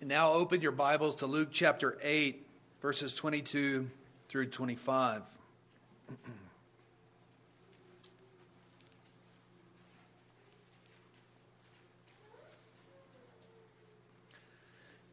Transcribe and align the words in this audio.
And 0.00 0.08
now 0.08 0.32
open 0.32 0.60
your 0.60 0.72
Bibles 0.72 1.16
to 1.16 1.26
Luke 1.26 1.48
chapter 1.52 1.96
8, 2.02 2.44
verses 2.82 3.14
22 3.14 3.88
through 4.28 4.46
25. 4.46 5.22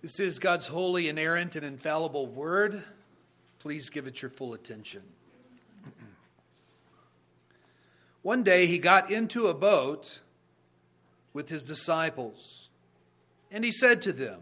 This 0.02 0.20
is 0.20 0.40
God's 0.40 0.68
holy, 0.68 1.08
inerrant, 1.08 1.56
and 1.56 1.64
infallible 1.64 2.26
word. 2.26 2.84
Please 3.60 3.92
give 3.92 4.08
it 4.08 4.24
your 4.24 4.32
full 4.32 4.56
attention. 4.56 5.04
One 8.24 8.42
day 8.42 8.66
he 8.66 8.80
got 8.80 9.12
into 9.12 9.46
a 9.46 9.54
boat 9.54 10.22
with 11.34 11.50
his 11.50 11.62
disciples, 11.62 12.70
and 13.52 13.64
he 13.64 13.72
said 13.72 14.02
to 14.02 14.12
them, 14.12 14.42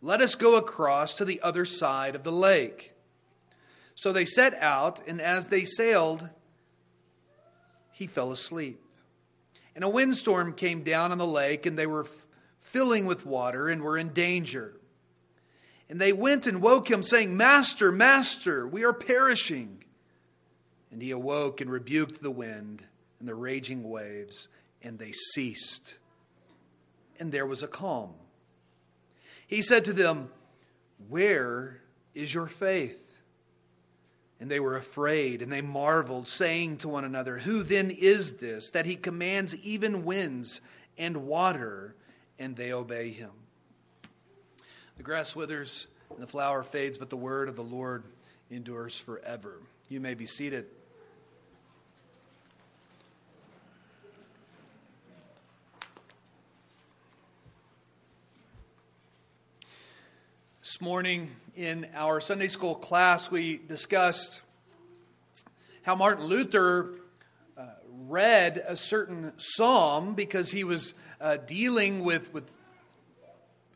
let 0.00 0.20
us 0.20 0.34
go 0.34 0.56
across 0.56 1.14
to 1.14 1.24
the 1.24 1.40
other 1.42 1.64
side 1.64 2.14
of 2.14 2.22
the 2.22 2.32
lake. 2.32 2.94
So 3.94 4.12
they 4.12 4.24
set 4.24 4.54
out, 4.54 5.00
and 5.08 5.20
as 5.20 5.48
they 5.48 5.64
sailed, 5.64 6.30
he 7.90 8.06
fell 8.06 8.30
asleep. 8.30 8.80
And 9.74 9.82
a 9.82 9.88
windstorm 9.88 10.52
came 10.52 10.84
down 10.84 11.10
on 11.10 11.18
the 11.18 11.26
lake, 11.26 11.66
and 11.66 11.76
they 11.76 11.86
were 11.86 12.04
f- 12.04 12.26
filling 12.60 13.06
with 13.06 13.26
water 13.26 13.68
and 13.68 13.82
were 13.82 13.98
in 13.98 14.10
danger. 14.10 14.74
And 15.88 16.00
they 16.00 16.12
went 16.12 16.46
and 16.46 16.62
woke 16.62 16.90
him, 16.90 17.02
saying, 17.02 17.36
Master, 17.36 17.90
Master, 17.90 18.68
we 18.68 18.84
are 18.84 18.92
perishing. 18.92 19.82
And 20.92 21.02
he 21.02 21.10
awoke 21.10 21.60
and 21.60 21.70
rebuked 21.70 22.22
the 22.22 22.30
wind 22.30 22.84
and 23.18 23.28
the 23.28 23.34
raging 23.34 23.82
waves, 23.88 24.48
and 24.80 24.98
they 24.98 25.12
ceased. 25.12 25.98
And 27.18 27.32
there 27.32 27.46
was 27.46 27.64
a 27.64 27.68
calm. 27.68 28.14
He 29.48 29.62
said 29.62 29.86
to 29.86 29.92
them, 29.92 30.28
Where 31.08 31.80
is 32.14 32.32
your 32.32 32.46
faith? 32.46 33.02
And 34.38 34.48
they 34.48 34.60
were 34.60 34.76
afraid, 34.76 35.42
and 35.42 35.50
they 35.50 35.62
marveled, 35.62 36.28
saying 36.28 36.76
to 36.78 36.88
one 36.88 37.04
another, 37.04 37.38
Who 37.38 37.64
then 37.64 37.90
is 37.90 38.34
this, 38.34 38.70
that 38.70 38.86
he 38.86 38.94
commands 38.94 39.56
even 39.56 40.04
winds 40.04 40.60
and 40.96 41.26
water, 41.26 41.96
and 42.38 42.54
they 42.54 42.72
obey 42.72 43.10
him? 43.10 43.32
The 44.96 45.02
grass 45.02 45.34
withers 45.34 45.88
and 46.10 46.20
the 46.20 46.26
flower 46.26 46.62
fades, 46.62 46.98
but 46.98 47.10
the 47.10 47.16
word 47.16 47.48
of 47.48 47.56
the 47.56 47.62
Lord 47.62 48.04
endures 48.50 49.00
forever. 49.00 49.60
You 49.88 50.00
may 50.00 50.14
be 50.14 50.26
seated. 50.26 50.66
Morning 60.80 61.32
in 61.56 61.88
our 61.92 62.20
Sunday 62.20 62.46
school 62.46 62.76
class, 62.76 63.32
we 63.32 63.58
discussed 63.58 64.42
how 65.82 65.96
Martin 65.96 66.26
Luther 66.26 66.94
uh, 67.56 67.62
read 68.06 68.62
a 68.64 68.76
certain 68.76 69.32
psalm 69.38 70.14
because 70.14 70.52
he 70.52 70.62
was 70.62 70.94
uh, 71.20 71.38
dealing 71.38 72.04
with, 72.04 72.32
with 72.32 72.56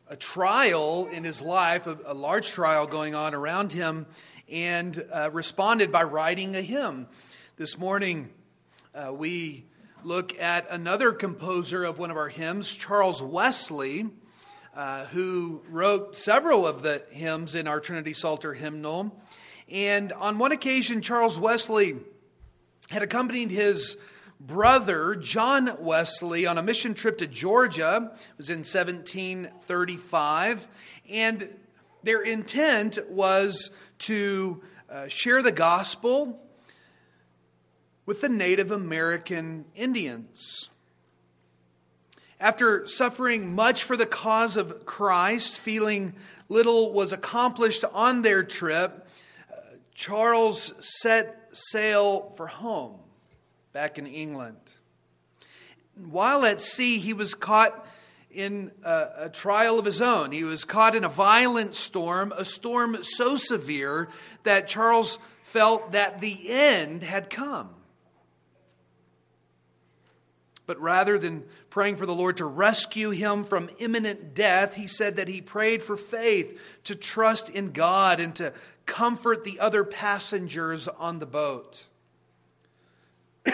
a 0.07 0.15
trial 0.15 1.09
in 1.11 1.25
his 1.25 1.41
life, 1.41 1.87
a, 1.87 1.97
a, 2.05 2.13
large 2.13 2.51
trial 2.51 2.87
going 2.87 3.15
on 3.15 3.33
around 3.33 3.73
him, 3.73 4.05
and 4.49 5.05
uh, 5.11 5.29
responded 5.33 5.91
by 5.91 6.03
writing 6.03 6.55
a 6.55 6.61
hymn. 6.61 7.07
This 7.57 7.77
morning, 7.77 8.29
uh, 8.95 9.11
we 9.13 9.65
look 10.05 10.39
at 10.39 10.71
another 10.71 11.11
composer 11.11 11.83
of 11.83 11.99
one 11.99 12.11
of 12.11 12.15
our 12.15 12.29
hymns, 12.29 12.73
Charles 12.73 13.21
Wesley 13.21 14.09
uh, 14.75 15.05
who 15.05 15.61
wrote 15.69 16.17
several 16.17 16.65
of 16.65 16.81
the 16.81 17.03
hymns 17.11 17.55
in 17.55 17.67
our 17.67 17.79
Trinity 17.79 18.13
Psalter 18.13 18.53
hymnal. 18.53 19.21
And 19.69 20.11
on 20.13 20.39
one 20.39 20.51
occasion, 20.51 21.01
Charles 21.01 21.37
Wesley 21.37 21.95
had 22.89 23.03
accompanied 23.03 23.51
his 23.51 23.97
brother, 24.39 25.15
John 25.15 25.71
Wesley, 25.79 26.45
on 26.45 26.57
a 26.57 26.63
mission 26.63 26.93
trip 26.93 27.17
to 27.19 27.27
Georgia. 27.27 28.11
It 28.13 28.37
was 28.37 28.49
in 28.49 28.59
1735. 28.59 30.67
And 31.09 31.55
their 32.03 32.21
intent 32.21 32.99
was 33.09 33.71
to 33.99 34.63
uh, 34.89 35.07
share 35.07 35.41
the 35.41 35.51
gospel 35.51 36.39
with 38.05 38.21
the 38.21 38.29
Native 38.29 38.71
American 38.71 39.65
Indians. 39.75 40.69
After 42.43 42.85
suffering 42.87 43.55
much 43.55 43.85
for 43.85 43.95
the 43.95 44.05
cause 44.05 44.57
of 44.57 44.85
Christ, 44.85 45.61
feeling 45.61 46.13
little 46.49 46.91
was 46.91 47.13
accomplished 47.13 47.85
on 47.93 48.21
their 48.21 48.43
trip, 48.43 49.07
uh, 49.49 49.55
Charles 49.95 50.73
set 50.81 51.47
sail 51.53 52.33
for 52.35 52.47
home 52.47 52.99
back 53.71 53.97
in 53.97 54.05
England. 54.05 54.57
While 55.95 56.43
at 56.43 56.59
sea, 56.59 56.97
he 56.97 57.13
was 57.13 57.33
caught 57.33 57.87
in 58.29 58.71
a, 58.83 59.07
a, 59.19 59.29
trial 59.29 59.79
of 59.79 59.85
his 59.85 60.01
own. 60.01 60.33
He 60.33 60.43
was 60.43 60.65
caught 60.65 60.97
in 60.97 61.05
a 61.05 61.09
violent 61.09 61.75
storm, 61.75 62.33
a 62.35 62.43
storm 62.43 62.97
so 63.03 63.37
severe 63.37 64.09
that 64.43 64.67
Charles 64.67 65.17
felt 65.43 65.93
that 65.93 66.19
the 66.19 66.51
end 66.51 67.03
had 67.03 67.29
come. 67.29 67.69
But 70.65 70.79
rather 70.79 71.17
than 71.19 71.43
praying 71.69 71.97
for 71.97 72.05
the 72.05 72.15
Lord 72.15 72.37
to 72.37 72.45
rescue 72.45 73.09
him 73.09 73.43
from 73.43 73.69
imminent 73.79 74.33
death, 74.33 74.75
he 74.75 74.87
said 74.87 75.17
that 75.17 75.27
he 75.27 75.41
prayed 75.41 75.83
for 75.83 75.97
faith 75.97 76.59
to 76.85 76.95
trust 76.95 77.49
in 77.49 77.71
God 77.71 78.19
and 78.19 78.33
to 78.35 78.53
comfort 78.85 79.43
the 79.43 79.59
other 79.59 79.83
passengers 79.83 80.87
on 80.87 81.19
the 81.19 81.25
boat. 81.25 81.87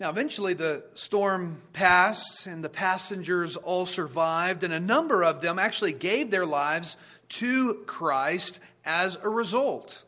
Now, 0.00 0.10
eventually, 0.10 0.54
the 0.54 0.84
storm 0.94 1.60
passed, 1.72 2.46
and 2.46 2.64
the 2.64 2.68
passengers 2.68 3.56
all 3.56 3.84
survived, 3.84 4.62
and 4.62 4.72
a 4.72 4.78
number 4.78 5.24
of 5.24 5.40
them 5.40 5.58
actually 5.58 5.92
gave 5.92 6.30
their 6.30 6.46
lives 6.46 6.96
to 7.30 7.74
Christ 7.86 8.60
as 8.84 9.18
a 9.22 9.28
result. 9.28 10.04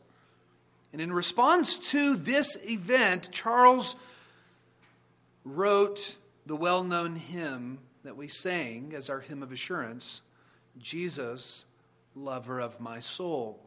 And 0.93 1.01
in 1.01 1.11
response 1.11 1.77
to 1.91 2.15
this 2.15 2.57
event, 2.63 3.31
Charles 3.31 3.95
wrote 5.43 6.15
the 6.45 6.55
well 6.55 6.83
known 6.83 7.15
hymn 7.15 7.79
that 8.03 8.17
we 8.17 8.27
sang 8.27 8.93
as 8.95 9.09
our 9.09 9.19
hymn 9.19 9.43
of 9.43 9.51
assurance 9.51 10.21
Jesus, 10.77 11.65
lover 12.15 12.59
of 12.59 12.79
my 12.79 12.99
soul. 12.99 13.59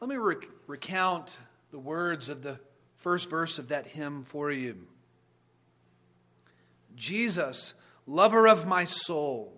Let 0.00 0.08
me 0.08 0.16
rec- 0.16 0.48
recount 0.66 1.36
the 1.70 1.78
words 1.78 2.28
of 2.28 2.42
the 2.42 2.58
first 2.94 3.30
verse 3.30 3.58
of 3.58 3.68
that 3.68 3.86
hymn 3.86 4.24
for 4.24 4.50
you. 4.50 4.86
Jesus, 6.96 7.74
lover 8.06 8.48
of 8.48 8.66
my 8.66 8.84
soul, 8.84 9.52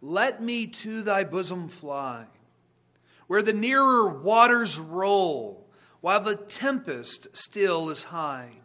let 0.00 0.42
me 0.42 0.66
to 0.66 1.02
thy 1.02 1.24
bosom 1.24 1.68
fly, 1.68 2.26
where 3.26 3.42
the 3.42 3.52
nearer 3.52 4.08
waters 4.08 4.78
roll, 4.78 5.68
while 6.00 6.20
the 6.20 6.36
tempest 6.36 7.36
still 7.36 7.90
is 7.90 8.04
high. 8.04 8.59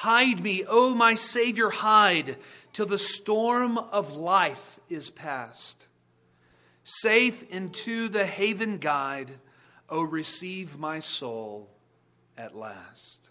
Hide 0.00 0.42
me, 0.42 0.62
O 0.68 0.94
my 0.94 1.14
Savior, 1.14 1.70
hide, 1.70 2.36
till 2.74 2.84
the 2.84 2.98
storm 2.98 3.78
of 3.78 4.12
life 4.14 4.78
is 4.90 5.08
past. 5.08 5.88
Safe 6.84 7.42
into 7.44 8.08
the 8.08 8.26
haven 8.26 8.76
guide, 8.76 9.30
O 9.88 10.02
receive 10.02 10.78
my 10.78 11.00
soul 11.00 11.70
at 12.36 12.54
last. 12.54 13.30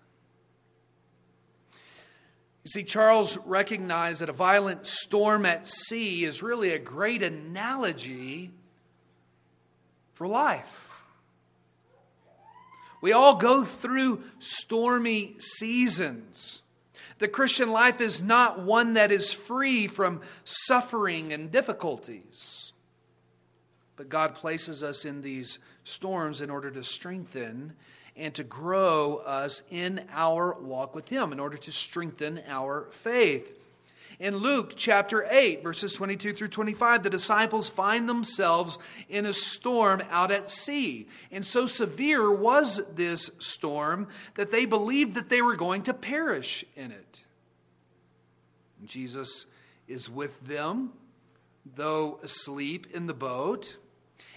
You 2.63 2.71
see, 2.71 2.83
Charles 2.83 3.37
recognized 3.45 4.21
that 4.21 4.29
a 4.29 4.33
violent 4.33 4.87
storm 4.87 5.45
at 5.45 5.67
sea 5.67 6.25
is 6.25 6.41
really 6.41 6.71
a 6.71 6.79
great 6.79 7.21
analogy 7.21 8.49
for 10.13 10.27
life. 10.27 10.84
We 13.05 13.13
all 13.13 13.35
go 13.35 13.63
through 13.63 14.23
stormy 14.39 15.35
seasons. 15.37 16.63
The 17.19 17.27
Christian 17.27 17.69
life 17.69 18.01
is 18.01 18.23
not 18.23 18.63
one 18.63 18.95
that 18.95 19.11
is 19.11 19.31
free 19.31 19.85
from 19.85 20.21
suffering 20.43 21.31
and 21.31 21.51
difficulties. 21.51 22.73
But 23.95 24.09
God 24.09 24.33
places 24.33 24.81
us 24.81 25.05
in 25.05 25.21
these 25.21 25.59
storms 25.83 26.41
in 26.41 26.49
order 26.49 26.71
to 26.71 26.83
strengthen 26.83 27.73
and 28.15 28.33
to 28.33 28.43
grow 28.43 29.17
us 29.17 29.61
in 29.69 30.03
our 30.11 30.59
walk 30.59 30.95
with 30.95 31.07
Him, 31.07 31.31
in 31.31 31.39
order 31.39 31.57
to 31.57 31.71
strengthen 31.71 32.41
our 32.47 32.87
faith. 32.89 33.55
In 34.19 34.37
Luke 34.37 34.73
chapter 34.77 35.25
8, 35.29 35.61
verses 35.61 35.93
22 35.93 36.33
through 36.33 36.47
25, 36.47 37.03
the 37.03 37.09
disciples 37.09 37.67
find 37.67 38.07
themselves 38.07 38.77
in 39.09 39.25
a 39.25 39.33
storm 39.33 40.01
out 40.09 40.31
at 40.31 40.49
sea. 40.49 41.07
And 41.31 41.45
so 41.45 41.65
severe 41.65 42.33
was 42.33 42.81
this 42.93 43.31
storm 43.39 44.07
that 44.35 44.51
they 44.51 44.65
believed 44.65 45.15
that 45.15 45.29
they 45.29 45.41
were 45.41 45.57
going 45.57 45.81
to 45.83 45.93
perish 45.93 46.63
in 46.75 46.91
it. 46.91 47.23
Jesus 48.85 49.45
is 49.87 50.09
with 50.09 50.45
them, 50.45 50.93
though 51.75 52.19
asleep 52.23 52.87
in 52.93 53.07
the 53.07 53.13
boat, 53.13 53.75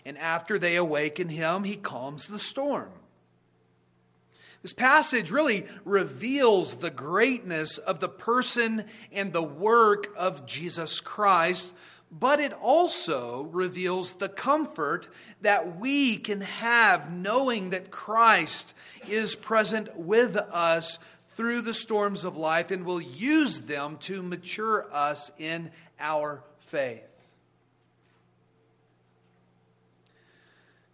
and 0.04 0.18
after 0.18 0.58
they 0.58 0.74
awaken 0.76 1.28
him, 1.28 1.64
he 1.64 1.76
calms 1.76 2.26
the 2.26 2.38
storm. 2.38 2.90
This 4.62 4.72
passage 4.72 5.30
really 5.30 5.66
reveals 5.84 6.76
the 6.76 6.90
greatness 6.90 7.78
of 7.78 8.00
the 8.00 8.08
person 8.08 8.84
and 9.12 9.32
the 9.32 9.42
work 9.42 10.08
of 10.16 10.46
Jesus 10.46 11.00
Christ, 11.00 11.72
but 12.10 12.40
it 12.40 12.52
also 12.52 13.42
reveals 13.42 14.14
the 14.14 14.28
comfort 14.28 15.08
that 15.42 15.78
we 15.78 16.16
can 16.16 16.40
have 16.40 17.12
knowing 17.12 17.70
that 17.70 17.90
Christ 17.90 18.74
is 19.08 19.36
present 19.36 19.96
with 19.96 20.36
us 20.36 20.98
through 21.28 21.60
the 21.62 21.74
storms 21.74 22.24
of 22.24 22.36
life 22.36 22.72
and 22.72 22.84
will 22.84 23.00
use 23.00 23.60
them 23.62 23.96
to 23.98 24.22
mature 24.22 24.92
us 24.92 25.30
in 25.38 25.70
our 26.00 26.42
faith. 26.58 27.04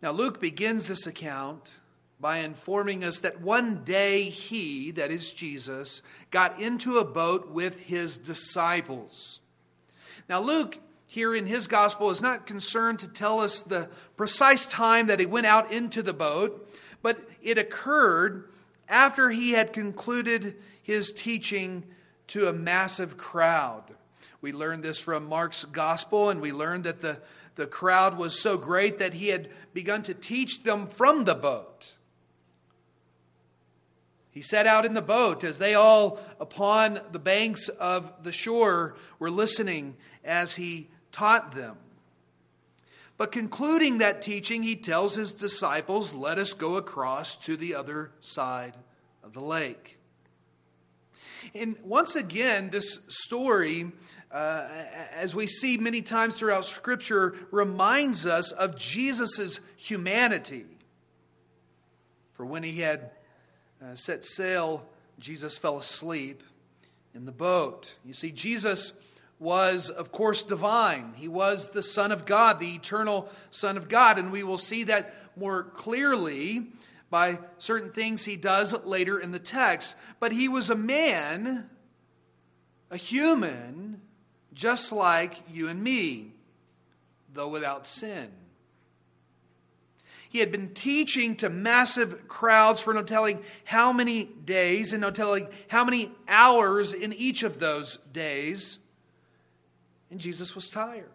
Now, 0.03 0.11
Luke 0.11 0.39
begins 0.39 0.89
this 0.89 1.07
account 1.07 1.71
by 2.25 2.39
informing 2.39 3.05
us 3.05 3.19
that 3.19 3.43
one 3.43 3.85
day 3.85 4.23
he, 4.31 4.91
that 4.91 5.11
is 5.11 5.31
Jesus, 5.31 6.01
got 6.31 6.59
into 6.59 6.97
a 6.97 7.05
boat 7.05 7.51
with 7.51 7.83
his 7.83 8.17
disciples. 8.17 9.41
Now, 10.27 10.41
Luke, 10.41 10.79
here 11.07 11.35
in 11.35 11.45
his 11.45 11.69
gospel, 11.69 12.09
is 12.09 12.23
not 12.23 12.47
concerned 12.47 12.99
to 13.01 13.09
tell 13.09 13.41
us 13.41 13.61
the 13.61 13.91
precise 14.17 14.65
time 14.65 15.09
that 15.09 15.21
he 15.21 15.27
went 15.27 15.45
out 15.45 15.71
into 15.71 16.03
the 16.03 16.15
boat, 16.15 16.67
but 17.03 17.19
it 17.43 17.59
occurred 17.59 18.49
after 18.89 19.29
he 19.29 19.51
had 19.51 19.75
concluded 19.75 20.57
his 20.83 21.13
teaching 21.13 21.85
to 22.29 22.49
a 22.49 22.55
massive 22.55 23.19
crowd. 23.19 23.83
We 24.41 24.51
learned 24.51 24.83
this 24.83 24.99
from 24.99 25.29
Mark's 25.29 25.67
gospel, 25.67 26.31
and 26.31 26.41
we 26.41 26.53
learned 26.53 26.85
that 26.85 27.03
the, 27.03 27.21
the 27.57 27.67
crowd 27.67 28.17
was 28.17 28.41
so 28.41 28.57
great 28.57 28.97
that 28.97 29.13
he 29.13 29.29
had 29.29 29.51
begun 29.75 30.03
to 30.05 30.15
teach 30.15 30.63
them 30.63 30.87
from 30.87 31.25
the 31.25 31.35
boat. 31.35 31.97
He 34.35 34.43
set 34.43 34.67
out 34.67 34.85
in 34.85 34.95
the 34.95 35.01
boat 35.01 35.45
as 35.45 35.61
they 35.61 35.75
all 35.75 36.19
upon 36.41 36.99
the 37.13 37.21
banks 37.21 37.69
of 37.69 38.13
the 38.25 38.33
shore 38.33 38.97
were 39.21 39.31
listening 39.31 39.95
as 40.25 40.57
he 40.57 40.89
taught 41.13 41.53
them. 41.53 41.77
But 43.17 43.31
concluding 43.31 43.99
that 43.99 44.21
teaching, 44.21 44.65
he 44.65 44.75
tells 44.75 45.15
his 45.15 45.31
disciples, 45.31 46.17
Let 46.17 46.37
us 46.37 46.53
go 46.53 46.77
across 46.77 47.37
to 47.45 47.57
the 47.57 47.77
other 47.77 48.11
side 48.19 48.77
of 49.23 49.35
the 49.35 49.41
lake. 49.41 49.99
And 51.55 51.77
once 51.85 52.17
again, 52.17 52.71
this 52.71 53.01
story, 53.09 53.93
uh, 54.33 54.67
as 55.15 55.33
we 55.37 55.47
see 55.47 55.77
many 55.77 56.03
times 56.03 56.35
throughout 56.35 56.65
Scripture, 56.65 57.37
reminds 57.53 58.27
us 58.27 58.51
of 58.51 58.77
Jesus' 58.77 59.61
humanity. 59.77 60.65
For 62.33 62.45
when 62.45 62.65
he 62.65 62.81
had 62.81 63.13
uh, 63.85 63.95
set 63.95 64.25
sail, 64.25 64.89
Jesus 65.19 65.59
fell 65.59 65.79
asleep 65.79 66.43
in 67.15 67.27
the 67.27 67.33
boat. 67.33 67.97
You 68.05 68.15
see, 68.15 68.31
Jesus 68.31 68.93
was, 69.39 69.91
of 69.91 70.11
course, 70.11 70.43
divine. 70.43 71.13
He 71.17 71.29
was 71.29 71.71
the 71.71 71.83
Son 71.83 72.11
of 72.13 72.25
God, 72.25 72.59
the 72.59 72.75
eternal 72.75 73.29
Son 73.51 73.77
of 73.77 73.89
God. 73.89 74.19
And 74.19 74.33
we 74.33 74.43
will 74.43 74.59
see 74.59 74.85
that 74.85 75.15
more 75.37 75.65
clearly 75.65 76.69
by 77.11 77.39
certain 77.59 77.93
things 77.93 78.25
he 78.25 78.37
does 78.37 78.85
later 78.85 79.19
in 79.19 79.33
the 79.33 79.39
text. 79.39 79.97
But 80.19 80.33
he 80.33 80.49
was 80.49 80.71
a 80.71 80.77
man, 80.77 81.69
a 82.91 82.97
human, 82.97 84.01
just 84.55 84.93
like 84.93 85.43
you 85.53 85.69
and 85.69 85.83
me, 85.83 86.33
though 87.33 87.49
without 87.49 87.87
sin. 87.87 88.31
He 90.35 90.41
had 90.41 90.51
been 90.51 90.75
teaching 90.75 91.37
to 91.37 91.49
massive 91.49 92.27
crowds 92.27 92.83
for 92.83 92.93
no 92.93 93.05
telling 93.05 93.41
how 93.63 93.93
many 93.93 94.25
days 94.25 94.93
and 94.93 95.03
no 95.03 95.13
telling 95.13 95.47
how 95.69 95.85
many 95.85 96.11
hours 96.27 96.93
in 96.93 97.13
each 97.13 97.45
of 97.45 97.61
those 97.61 97.99
days. 98.13 98.81
And 100.11 100.19
Jesus 100.19 100.57
was 100.57 100.69
tired. 100.69 101.13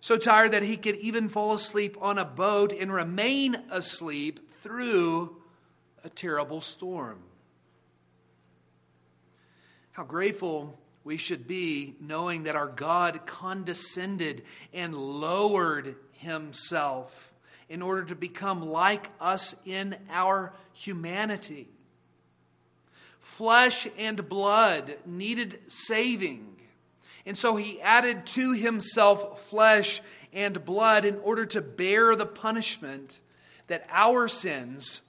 So 0.00 0.16
tired 0.16 0.50
that 0.50 0.64
he 0.64 0.76
could 0.76 0.96
even 0.96 1.28
fall 1.28 1.54
asleep 1.54 1.96
on 2.00 2.18
a 2.18 2.24
boat 2.24 2.72
and 2.72 2.92
remain 2.92 3.62
asleep 3.70 4.50
through 4.60 5.36
a 6.02 6.08
terrible 6.08 6.60
storm. 6.60 7.20
How 9.92 10.02
grateful 10.02 10.80
we 11.04 11.16
should 11.16 11.46
be 11.46 11.94
knowing 12.00 12.42
that 12.42 12.56
our 12.56 12.66
God 12.66 13.24
condescended 13.24 14.42
and 14.72 14.96
lowered 14.96 15.94
himself 16.22 17.34
in 17.68 17.82
order 17.82 18.04
to 18.04 18.14
become 18.14 18.62
like 18.62 19.08
us 19.20 19.54
in 19.64 19.96
our 20.10 20.52
humanity. 20.72 21.68
Flesh 23.18 23.86
and 23.96 24.28
blood 24.28 24.96
needed 25.06 25.60
saving. 25.72 26.56
And 27.24 27.38
so 27.38 27.56
he 27.56 27.80
added 27.80 28.26
to 28.26 28.52
himself 28.52 29.48
flesh 29.48 30.00
and 30.32 30.64
blood 30.64 31.04
in 31.04 31.18
order 31.18 31.46
to 31.46 31.62
bear 31.62 32.16
the 32.16 32.26
punishment 32.26 33.20
that 33.68 33.86
our 33.90 34.28
sins 34.28 35.02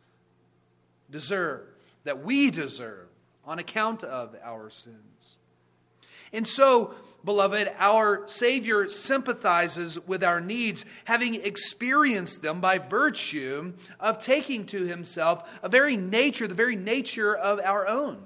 deserve, 1.10 1.68
that 2.04 2.24
we 2.24 2.52
deserve 2.52 3.08
on 3.46 3.60
account 3.60 4.04
of 4.04 4.36
our 4.44 4.70
sins. 4.70 5.38
And 6.32 6.48
so, 6.48 6.94
beloved, 7.24 7.72
our 7.78 8.28
Savior 8.28 8.88
sympathizes 8.90 10.00
with 10.08 10.24
our 10.24 10.42
needs, 10.42 10.86
having 11.06 11.36
experienced 11.36 12.42
them 12.42 12.60
by 12.60 12.78
virtue 12.78 13.74
of 14.00 14.24
taking 14.24 14.66
to 14.68 14.86
himself 14.86 15.60
a 15.64 15.70
very 15.70 15.98
nature, 15.98 16.48
the 16.48 16.54
very 16.54 16.76
nature 16.76 17.36
of 17.36 17.60
our 17.62 17.88
own. 17.88 18.22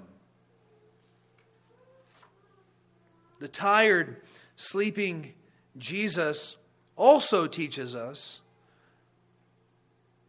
The 3.39 3.47
tired, 3.47 4.21
sleeping 4.55 5.33
Jesus 5.77 6.57
also 6.95 7.45
teaches 7.45 7.95
us 7.95 8.41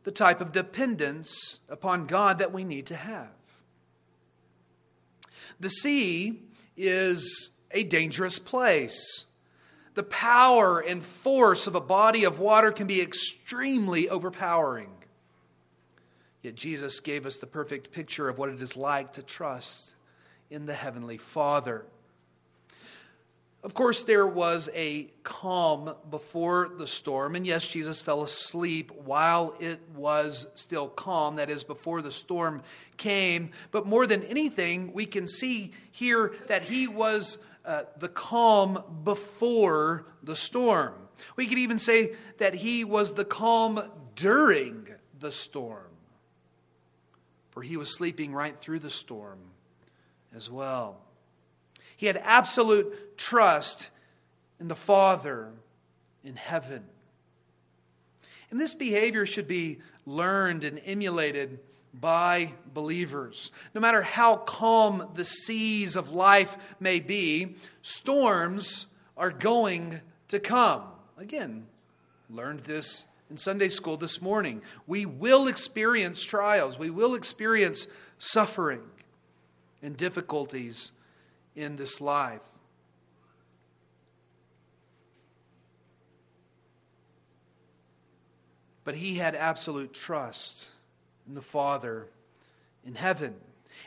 the 0.05 0.11
type 0.11 0.41
of 0.41 0.53
dependence 0.53 1.61
upon 1.69 2.06
God 2.06 2.38
that 2.38 2.53
we 2.53 2.65
need 2.65 2.87
to 2.87 2.97
have. 2.97 3.29
The 5.61 5.70
sea 5.70 6.41
is 6.76 7.50
a 7.70 7.85
dangerous 7.85 8.38
place. 8.38 9.25
The 9.94 10.03
power 10.03 10.79
and 10.79 11.03
force 11.03 11.67
of 11.67 11.75
a 11.75 11.81
body 11.81 12.25
of 12.25 12.39
water 12.39 12.70
can 12.70 12.87
be 12.87 13.01
extremely 13.03 14.08
overpowering. 14.08 14.91
Yet 16.43 16.55
Jesus 16.55 17.01
gave 17.01 17.27
us 17.27 17.37
the 17.37 17.46
perfect 17.46 17.91
picture 17.91 18.29
of 18.29 18.39
what 18.39 18.48
it 18.48 18.63
is 18.63 18.77
like 18.77 19.15
to 19.15 19.22
trust 19.22 19.94
in 20.51 20.67
the 20.67 20.75
Heavenly 20.75 21.19
Father. 21.19 21.84
Of 23.65 23.75
course, 23.75 24.05
there 24.05 24.27
was 24.27 24.70
a 24.72 25.08
calm 25.25 25.93
before 26.08 26.70
the 26.79 26.87
storm, 26.87 27.34
and 27.34 27.44
yes, 27.44 27.67
Jesus 27.67 28.01
fell 28.01 28.22
asleep 28.22 28.93
while 29.05 29.56
it 29.58 29.81
was 29.96 30.46
still 30.55 30.87
calm, 30.87 31.37
that 31.37 31.51
is, 31.51 31.65
before 31.65 32.01
the 32.01 32.13
storm 32.13 32.63
came. 32.96 33.51
But 33.72 33.84
more 33.84 34.06
than 34.06 34.22
anything, 34.22 34.93
we 34.93 35.06
can 35.06 35.27
see 35.27 35.72
here 35.91 36.37
that 36.46 36.63
he 36.63 36.87
was 36.87 37.39
uh, 37.69 37.84
the 37.98 38.08
calm 38.08 38.82
before 39.05 40.06
the 40.22 40.34
storm. 40.34 40.94
We 41.37 41.46
could 41.46 41.58
even 41.58 41.79
say 41.79 42.15
that 42.39 42.55
he 42.55 42.82
was 42.82 43.13
the 43.13 43.27
calm 43.27 43.82
during 44.17 44.89
the 45.20 45.31
storm, 45.31 45.91
for 47.51 47.63
he 47.63 47.77
was 47.77 47.93
sleeping 47.93 48.32
right 48.32 48.58
through 48.58 48.79
the 48.79 48.89
storm 48.89 49.39
as 50.34 50.51
well. 50.51 50.96
He 51.94 52.06
had 52.06 52.17
absolute 52.17 53.19
trust 53.19 53.91
in 54.58 54.69
the 54.69 54.75
Father 54.75 55.51
in 56.25 56.37
heaven. 56.37 56.84
And 58.51 58.58
this 58.58 58.75
behavior 58.75 59.27
should 59.27 59.46
be 59.46 59.81
learned 60.06 60.65
and 60.65 60.81
emulated 60.87 61.58
by 62.00 62.52
believers. 62.72 63.50
No 63.74 63.81
matter 63.81 64.02
how 64.02 64.36
calm 64.36 65.10
the 65.14 65.24
seas 65.24 65.96
of 65.96 66.10
life 66.10 66.76
may 66.81 67.00
be, 67.00 67.56
storms 67.82 68.86
are 69.17 69.31
going 69.31 70.00
to 70.28 70.38
come. 70.38 70.82
Again, 71.17 71.67
learned 72.31 72.60
this 72.60 73.05
in 73.31 73.36
Sunday 73.36 73.69
school 73.69 73.96
this 73.96 74.22
morning. 74.22 74.62
We 74.86 75.06
will 75.06 75.48
experience 75.48 76.22
trials, 76.22 76.78
we 76.78 76.90
will 76.90 77.14
experience 77.14 77.86
suffering 78.19 78.82
and 79.82 79.96
difficulties 79.96 80.93
in 81.55 81.76
this 81.76 82.00
life. 82.00 82.43
But 88.84 88.96
he 88.96 89.17
had 89.17 89.34
absolute 89.34 89.93
trust 89.93 90.70
in 91.29 91.35
the 91.35 91.43
Father 91.43 92.08
in 92.85 92.94
heaven. 92.94 93.35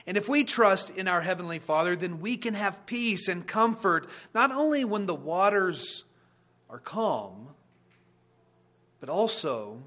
And 0.05 0.15
if 0.15 0.29
we 0.29 0.43
trust 0.43 0.89
in 0.91 1.07
our 1.07 1.21
Heavenly 1.21 1.59
Father, 1.59 1.95
then 1.95 2.21
we 2.21 2.37
can 2.37 2.53
have 2.53 2.85
peace 2.85 3.27
and 3.27 3.45
comfort 3.45 4.07
not 4.33 4.51
only 4.51 4.85
when 4.85 5.05
the 5.05 5.15
waters 5.15 6.05
are 6.69 6.79
calm, 6.79 7.49
but 8.99 9.09
also 9.09 9.81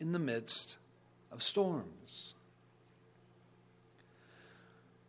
in 0.00 0.12
the 0.12 0.18
midst 0.18 0.76
of 1.30 1.42
storms. 1.42 2.34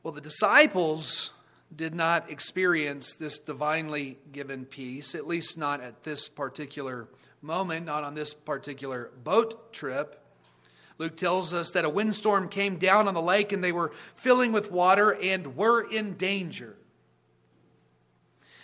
Well, 0.04 0.14
the 0.14 0.22
disciples 0.22 1.32
did 1.76 1.94
not 1.94 2.30
experience 2.30 3.16
this 3.16 3.40
divinely 3.40 4.18
given 4.32 4.66
peace, 4.66 5.16
at 5.16 5.28
least 5.28 5.58
not 5.58 5.82
at 5.82 6.04
this 6.04 6.28
particular 6.30 7.08
moment, 7.42 7.86
not 7.86 8.04
on 8.04 8.16
this 8.16 8.34
particular 8.34 9.12
boat 9.24 9.72
trip. 9.72 10.24
Luke 11.00 11.16
tells 11.16 11.54
us 11.54 11.72
that 11.72 11.86
a 11.86 11.90
windstorm 11.90 12.50
came 12.50 12.76
down 12.78 13.08
on 13.08 13.14
the 13.14 13.22
lake 13.22 13.52
and 13.52 13.64
they 13.64 13.72
were 13.72 13.92
filling 14.14 14.52
with 14.52 14.72
water 14.72 15.12
and 15.12 15.56
were 15.56 15.82
in 15.82 16.14
danger. 16.14 16.76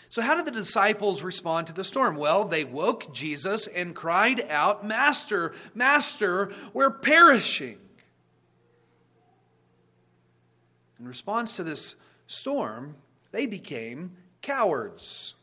So, 0.09 0.21
how 0.21 0.35
did 0.35 0.45
the 0.45 0.51
disciples 0.51 1.23
respond 1.23 1.67
to 1.67 1.73
the 1.73 1.83
storm? 1.83 2.17
Well, 2.17 2.45
they 2.45 2.63
woke 2.63 3.13
Jesus 3.13 3.67
and 3.67 3.95
cried 3.95 4.45
out, 4.49 4.85
Master, 4.85 5.53
Master, 5.73 6.51
we're 6.73 6.91
perishing. 6.91 7.77
In 10.99 11.07
response 11.07 11.55
to 11.55 11.63
this 11.63 11.95
storm, 12.27 12.95
they 13.31 13.45
became 13.45 14.11
cowards. 14.41 15.35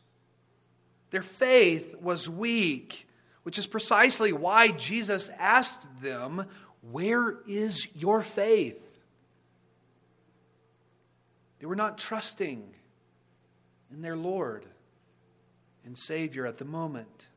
Their 1.11 1.21
faith 1.21 1.95
was 2.01 2.29
weak, 2.29 3.07
which 3.43 3.59
is 3.59 3.67
precisely 3.67 4.33
why 4.33 4.69
Jesus 4.69 5.29
asked 5.37 6.01
them, 6.01 6.47
Where 6.91 7.37
is 7.47 7.87
your 7.95 8.21
faith? 8.21 8.79
They 11.59 11.65
were 11.65 11.75
not 11.75 11.97
trusting 11.97 12.61
in 13.91 14.01
their 14.01 14.17
Lord 14.17 14.65
and 15.85 15.97
Savior 15.97 16.45
at 16.45 16.57
the 16.57 16.65
moment. 16.65 17.27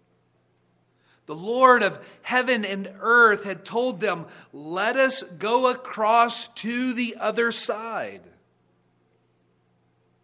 The 1.27 1.35
Lord 1.35 1.83
of 1.83 2.05
heaven 2.23 2.65
and 2.65 2.93
earth 3.01 3.45
had 3.45 3.65
told 3.65 4.01
them, 4.01 4.27
Let 4.53 4.97
us 4.97 5.23
go 5.23 5.71
across 5.71 6.49
to 6.49 6.93
the 6.93 7.17
other 7.21 7.53
side. 7.53 8.23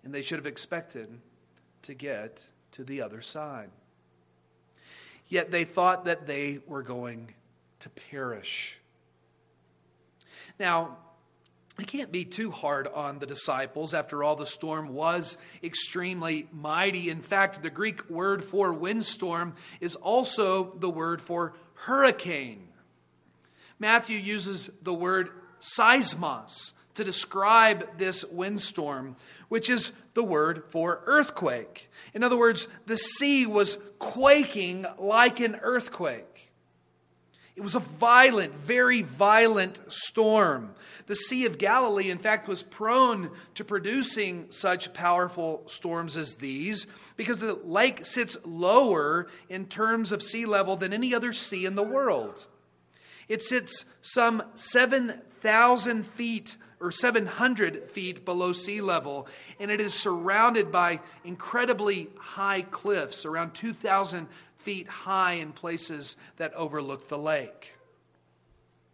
And 0.05 0.13
they 0.13 0.23
should 0.23 0.39
have 0.39 0.47
expected 0.47 1.09
to 1.83 1.95
get 1.95 2.45
to 2.73 2.85
the 2.85 3.03
other 3.03 3.21
side. 3.21 3.71
Yet 5.29 5.51
they 5.51 5.65
thought 5.65 6.05
that 6.07 6.27
they 6.27 6.59
were 6.67 6.83
going 6.83 7.35
to 7.81 7.91
perish. 7.91 8.79
Now, 10.63 10.97
it 11.77 11.89
can't 11.89 12.13
be 12.13 12.25
too 12.25 12.53
hard 12.53 12.87
on 12.87 13.19
the 13.19 13.27
disciples. 13.27 13.95
After 13.95 14.23
all, 14.23 14.37
the 14.37 14.47
storm 14.47 14.95
was 14.95 15.37
extremely 15.61 16.47
mighty. 16.53 17.11
In 17.11 17.21
fact, 17.21 17.65
the 17.65 17.69
Greek 17.69 18.09
word 18.09 18.45
for 18.45 18.73
windstorm 18.73 19.57
is 19.81 19.97
also 19.97 20.77
the 20.77 20.89
word 20.89 21.21
for 21.21 21.55
hurricane. 21.75 22.69
Matthew 23.81 24.17
uses 24.17 24.71
the 24.81 24.95
word 24.95 25.31
seismos 25.61 26.75
to 26.95 27.03
describe 27.03 27.99
this 27.99 28.25
windstorm, 28.25 29.17
which 29.49 29.69
is 29.69 29.91
the 30.15 30.23
word 30.23 30.63
for 30.69 31.03
earthquake. 31.07 31.91
In 32.15 32.23
other 32.23 32.39
words, 32.39 32.69
the 32.87 32.97
sea 32.97 33.47
was 33.47 33.79
quaking 33.99 34.87
like 34.97 35.41
an 35.41 35.59
earthquake. 35.61 36.52
It 37.55 37.61
was 37.63 37.75
a 37.75 37.81
violent, 37.81 38.55
very 38.55 39.03
violent 39.03 39.81
storm. 39.93 40.75
The 41.07 41.17
Sea 41.17 41.45
of 41.45 41.59
Galilee, 41.59 42.11
in 42.11 42.19
fact, 42.19 42.49
was 42.49 42.63
prone 42.63 43.31
to 43.55 43.65
producing 43.65 44.47
such 44.51 44.95
powerful 44.95 45.63
storms 45.67 46.17
as 46.17 46.37
these 46.37 46.87
because 47.17 47.41
the 47.41 47.55
lake 47.55 48.07
sits 48.07 48.39
lower 48.45 49.29
in 49.51 49.67
terms 49.67 50.13
of 50.13 50.23
sea 50.23 50.47
level 50.47 50.77
than 50.77 50.93
any 50.93 51.15
other 51.15 51.33
sea 51.33 51.67
in 51.67 51.75
the 51.75 51.83
world. 51.83 52.47
It 53.29 53.43
sits 53.43 53.85
some 54.01 54.43
7,000 54.55 56.07
feet 56.07 56.57
or 56.81 56.91
700 56.91 57.89
feet 57.89 58.25
below 58.25 58.53
sea 58.53 58.81
level, 58.81 59.29
and 59.61 59.71
it 59.71 59.81
is 59.81 59.95
surrounded 59.95 60.73
by 60.73 61.01
incredibly 61.25 62.09
high 62.19 62.63
cliffs, 62.63 63.25
around 63.25 63.55
2,000 63.55 64.27
feet 64.63 64.89
high 64.89 65.35
in 65.35 65.53
places 65.53 66.17
that 66.37 66.53
overlook 66.55 67.09
the 67.09 67.19
lake. 67.19 67.75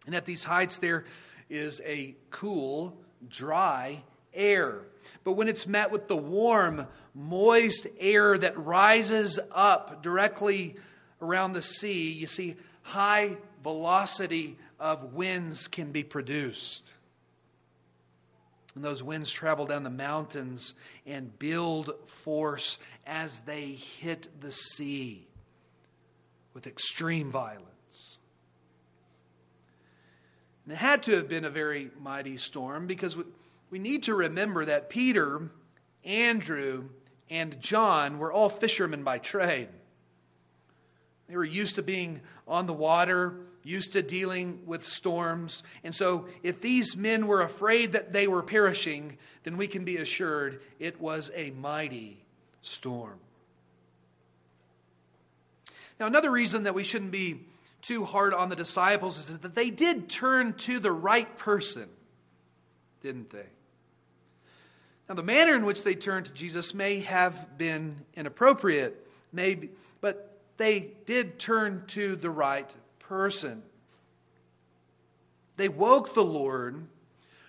And 0.05 0.15
at 0.15 0.25
these 0.25 0.43
heights, 0.43 0.79
there 0.79 1.05
is 1.49 1.81
a 1.85 2.15
cool, 2.31 2.97
dry 3.27 4.03
air. 4.33 4.79
But 5.23 5.33
when 5.33 5.47
it's 5.47 5.67
met 5.67 5.91
with 5.91 6.07
the 6.07 6.17
warm, 6.17 6.87
moist 7.13 7.87
air 7.99 8.37
that 8.37 8.57
rises 8.57 9.39
up 9.51 10.01
directly 10.01 10.75
around 11.21 11.53
the 11.53 11.61
sea, 11.61 12.11
you 12.11 12.27
see 12.27 12.55
high 12.81 13.37
velocity 13.63 14.57
of 14.79 15.13
winds 15.13 15.67
can 15.67 15.91
be 15.91 16.03
produced. 16.03 16.93
And 18.75 18.83
those 18.83 19.03
winds 19.03 19.31
travel 19.31 19.65
down 19.65 19.83
the 19.83 19.89
mountains 19.89 20.73
and 21.05 21.37
build 21.37 21.91
force 22.05 22.77
as 23.05 23.41
they 23.41 23.71
hit 23.71 24.29
the 24.39 24.51
sea 24.51 25.28
with 26.59 26.67
extreme 26.67 27.31
violence. 27.31 28.19
And 30.65 30.73
it 30.73 30.75
had 30.75 31.03
to 31.03 31.15
have 31.15 31.29
been 31.29 31.45
a 31.45 31.49
very 31.49 31.89
mighty 31.97 32.35
storm 32.35 32.85
because 32.85 33.17
we 33.69 33.79
need 33.79 34.03
to 34.03 34.13
remember 34.13 34.65
that 34.65 34.89
Peter, 34.89 35.51
Andrew, 36.03 36.89
and 37.29 37.61
John 37.61 38.17
were 38.19 38.29
all 38.29 38.49
fishermen 38.49 39.05
by 39.05 39.19
trade. 39.19 39.69
They 41.29 41.37
were 41.37 41.45
used 41.45 41.75
to 41.75 41.81
being 41.81 42.19
on 42.45 42.65
the 42.65 42.73
water, 42.73 43.37
used 43.63 43.93
to 43.93 44.01
dealing 44.01 44.63
with 44.65 44.85
storms. 44.85 45.63
And 45.81 45.95
so, 45.95 46.27
if 46.43 46.59
these 46.59 46.97
men 46.97 47.25
were 47.25 47.41
afraid 47.41 47.93
that 47.93 48.11
they 48.11 48.27
were 48.27 48.43
perishing, 48.43 49.17
then 49.43 49.55
we 49.55 49.67
can 49.67 49.85
be 49.85 49.95
assured 49.95 50.59
it 50.77 50.99
was 50.99 51.31
a 51.35 51.51
mighty 51.51 52.25
storm. 52.59 53.21
Now, 55.99 56.07
another 56.07 56.31
reason 56.31 56.63
that 56.63 56.73
we 56.73 56.83
shouldn't 56.83 57.11
be 57.11 57.41
too 57.81 58.05
hard 58.05 58.33
on 58.33 58.49
the 58.49 58.55
disciples 58.55 59.29
is 59.29 59.39
that 59.39 59.55
they 59.55 59.69
did 59.69 60.09
turn 60.09 60.53
to 60.53 60.79
the 60.79 60.91
right 60.91 61.37
person, 61.37 61.89
didn't 63.01 63.29
they? 63.29 63.47
Now, 65.07 65.15
the 65.15 65.23
manner 65.23 65.55
in 65.55 65.65
which 65.65 65.83
they 65.83 65.95
turned 65.95 66.27
to 66.27 66.33
Jesus 66.33 66.73
may 66.73 66.99
have 66.99 67.57
been 67.57 68.05
inappropriate, 68.15 69.07
maybe, 69.33 69.71
but 70.01 70.37
they 70.57 70.91
did 71.05 71.39
turn 71.39 71.83
to 71.87 72.15
the 72.15 72.29
right 72.29 72.73
person. 72.99 73.63
They 75.57 75.67
woke 75.67 76.13
the 76.13 76.23
Lord 76.23 76.85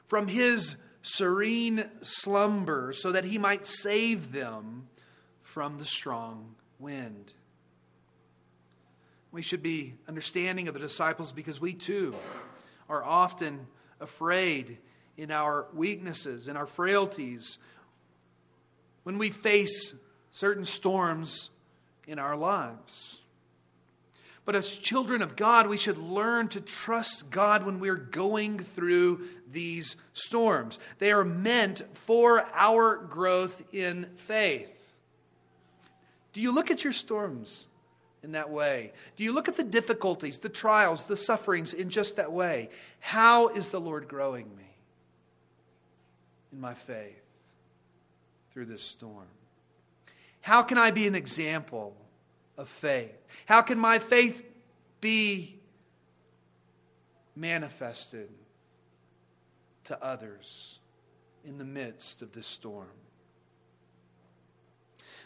from 0.06 0.28
his 0.28 0.76
serene 1.02 1.84
slumber 2.02 2.92
so 2.92 3.12
that 3.12 3.24
he 3.24 3.38
might 3.38 3.66
save 3.66 4.32
them 4.32 4.88
from 5.42 5.78
the 5.78 5.84
strong 5.84 6.54
wind. 6.78 7.32
We 9.32 9.42
should 9.42 9.62
be 9.62 9.94
understanding 10.08 10.66
of 10.68 10.74
the 10.74 10.80
disciples 10.80 11.32
because 11.32 11.60
we 11.60 11.72
too 11.72 12.14
are 12.88 13.04
often 13.04 13.66
afraid 14.00 14.78
in 15.16 15.30
our 15.30 15.66
weaknesses, 15.72 16.48
in 16.48 16.56
our 16.56 16.66
frailties, 16.66 17.58
when 19.04 19.18
we 19.18 19.30
face 19.30 19.94
certain 20.30 20.64
storms 20.64 21.50
in 22.06 22.18
our 22.18 22.36
lives. 22.36 23.20
But 24.44 24.56
as 24.56 24.78
children 24.78 25.22
of 25.22 25.36
God, 25.36 25.68
we 25.68 25.76
should 25.76 25.98
learn 25.98 26.48
to 26.48 26.60
trust 26.60 27.30
God 27.30 27.64
when 27.64 27.78
we're 27.78 27.94
going 27.94 28.58
through 28.58 29.24
these 29.48 29.96
storms. 30.12 30.80
They 30.98 31.12
are 31.12 31.24
meant 31.24 31.82
for 31.92 32.48
our 32.54 32.96
growth 32.96 33.62
in 33.72 34.06
faith. 34.16 34.92
Do 36.32 36.40
you 36.40 36.52
look 36.52 36.70
at 36.70 36.82
your 36.82 36.92
storms 36.92 37.66
in 38.22 38.32
that 38.32 38.50
way? 38.50 38.92
Do 39.16 39.24
you 39.24 39.32
look 39.32 39.48
at 39.48 39.56
the 39.56 39.64
difficulties, 39.64 40.38
the 40.38 40.48
trials, 40.48 41.04
the 41.04 41.16
sufferings 41.16 41.72
in 41.74 41.88
just 41.90 42.16
that 42.16 42.32
way? 42.32 42.70
How 43.00 43.48
is 43.48 43.70
the 43.70 43.80
Lord 43.80 44.08
growing 44.08 44.54
me 44.56 44.76
in 46.52 46.60
my 46.60 46.74
faith 46.74 47.22
through 48.52 48.66
this 48.66 48.82
storm? 48.82 49.28
How 50.42 50.62
can 50.62 50.78
I 50.78 50.90
be 50.90 51.06
an 51.06 51.14
example 51.14 51.96
of 52.56 52.68
faith? 52.68 53.16
How 53.46 53.62
can 53.62 53.78
my 53.78 53.98
faith 53.98 54.44
be 55.00 55.58
manifested 57.36 58.28
to 59.84 60.02
others 60.02 60.78
in 61.44 61.58
the 61.58 61.64
midst 61.64 62.22
of 62.22 62.32
this 62.32 62.46
storm? 62.46 62.88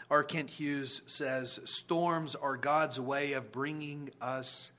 R. 0.09 0.23
Kent 0.23 0.51
Hughes 0.51 1.01
says 1.07 1.59
storms 1.65 2.35
are 2.35 2.57
God's 2.57 2.99
way 2.99 3.33
of 3.33 3.51
bringing 3.51 4.11
us 4.21 4.71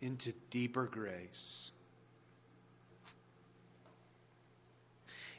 into 0.00 0.32
deeper 0.50 0.84
grace. 0.84 1.72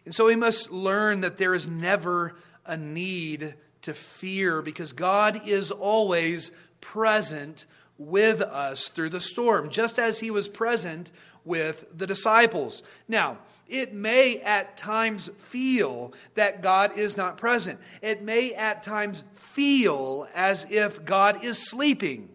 And 0.05 0.13
so 0.13 0.25
we 0.25 0.36
must 0.36 0.72
learn 0.72 1.22
that 1.22 1.38
there 1.38 1.53
is 1.53 1.70
never 1.70 2.36
a 2.65 2.75
need 2.75 3.55
to 3.84 3.93
fear 3.93 4.62
because 4.62 4.93
God 4.93 5.48
is 5.48 5.72
always 5.72 6.51
present 6.82 7.65
with 8.08 8.42
us 8.42 8.88
through 8.88 9.10
the 9.10 9.22
storm, 9.22 9.70
just 9.70 10.00
as 10.00 10.20
he 10.20 10.32
was 10.32 10.48
present 10.48 11.12
with 11.46 11.98
the 11.98 12.08
disciples. 12.08 12.84
Now, 13.08 13.38
it 13.68 13.94
may 13.94 14.40
at 14.42 14.78
times 14.78 15.30
feel 15.38 16.14
that 16.36 16.62
God 16.62 16.98
is 16.98 17.18
not 17.18 17.38
present. 17.38 17.80
It 18.02 18.22
may 18.22 18.54
at 18.54 18.84
times 18.84 19.24
feel 19.34 20.28
as 20.36 20.70
if 20.70 21.06
God 21.06 21.44
is 21.44 21.58
sleeping 21.58 22.30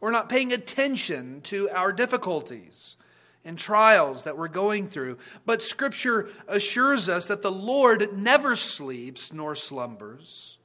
or 0.00 0.10
not 0.10 0.28
paying 0.28 0.52
attention 0.52 1.40
to 1.42 1.68
our 1.70 1.92
difficulties 1.92 2.96
and 3.44 3.56
trials 3.56 4.24
that 4.24 4.36
we're 4.36 4.48
going 4.48 4.88
through. 4.88 5.18
But 5.44 5.62
Scripture 5.62 6.28
assures 6.48 7.08
us 7.08 7.26
that 7.26 7.42
the 7.42 7.52
Lord 7.52 8.16
never 8.16 8.56
sleeps 8.56 9.32
nor 9.32 9.54
slumbers. 9.54 10.58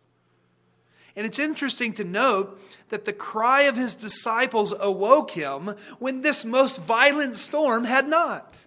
And 1.16 1.26
it's 1.26 1.40
interesting 1.40 1.94
to 1.94 2.04
note 2.04 2.60
that 2.90 3.06
the 3.06 3.14
cry 3.14 3.64
of 3.64 3.76
his 3.76 3.96
disciples 3.96 4.74
awoke 4.80 5.32
him 5.32 5.76
when 6.00 6.22
this 6.22 6.46
most 6.46 6.82
violent 6.82 7.36
storm 7.36 7.84
had 7.84 8.08
not. 8.08 8.66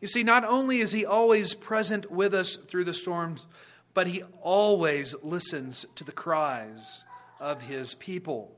You 0.00 0.06
see, 0.06 0.22
not 0.22 0.44
only 0.44 0.78
is 0.78 0.92
he 0.92 1.04
always 1.04 1.54
present 1.54 2.10
with 2.10 2.32
us 2.32 2.54
through 2.54 2.84
the 2.84 2.94
storms, 2.94 3.46
but 3.94 4.06
he 4.06 4.22
always 4.40 5.16
listens 5.24 5.84
to 5.96 6.04
the 6.04 6.12
cries 6.12 7.04
of 7.40 7.62
his 7.62 7.94
people. 7.94 8.54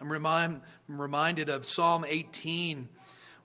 I'm, 0.00 0.12
remind, 0.12 0.60
I'm 0.88 1.00
reminded 1.00 1.48
of 1.48 1.64
Psalm 1.64 2.04
18, 2.06 2.88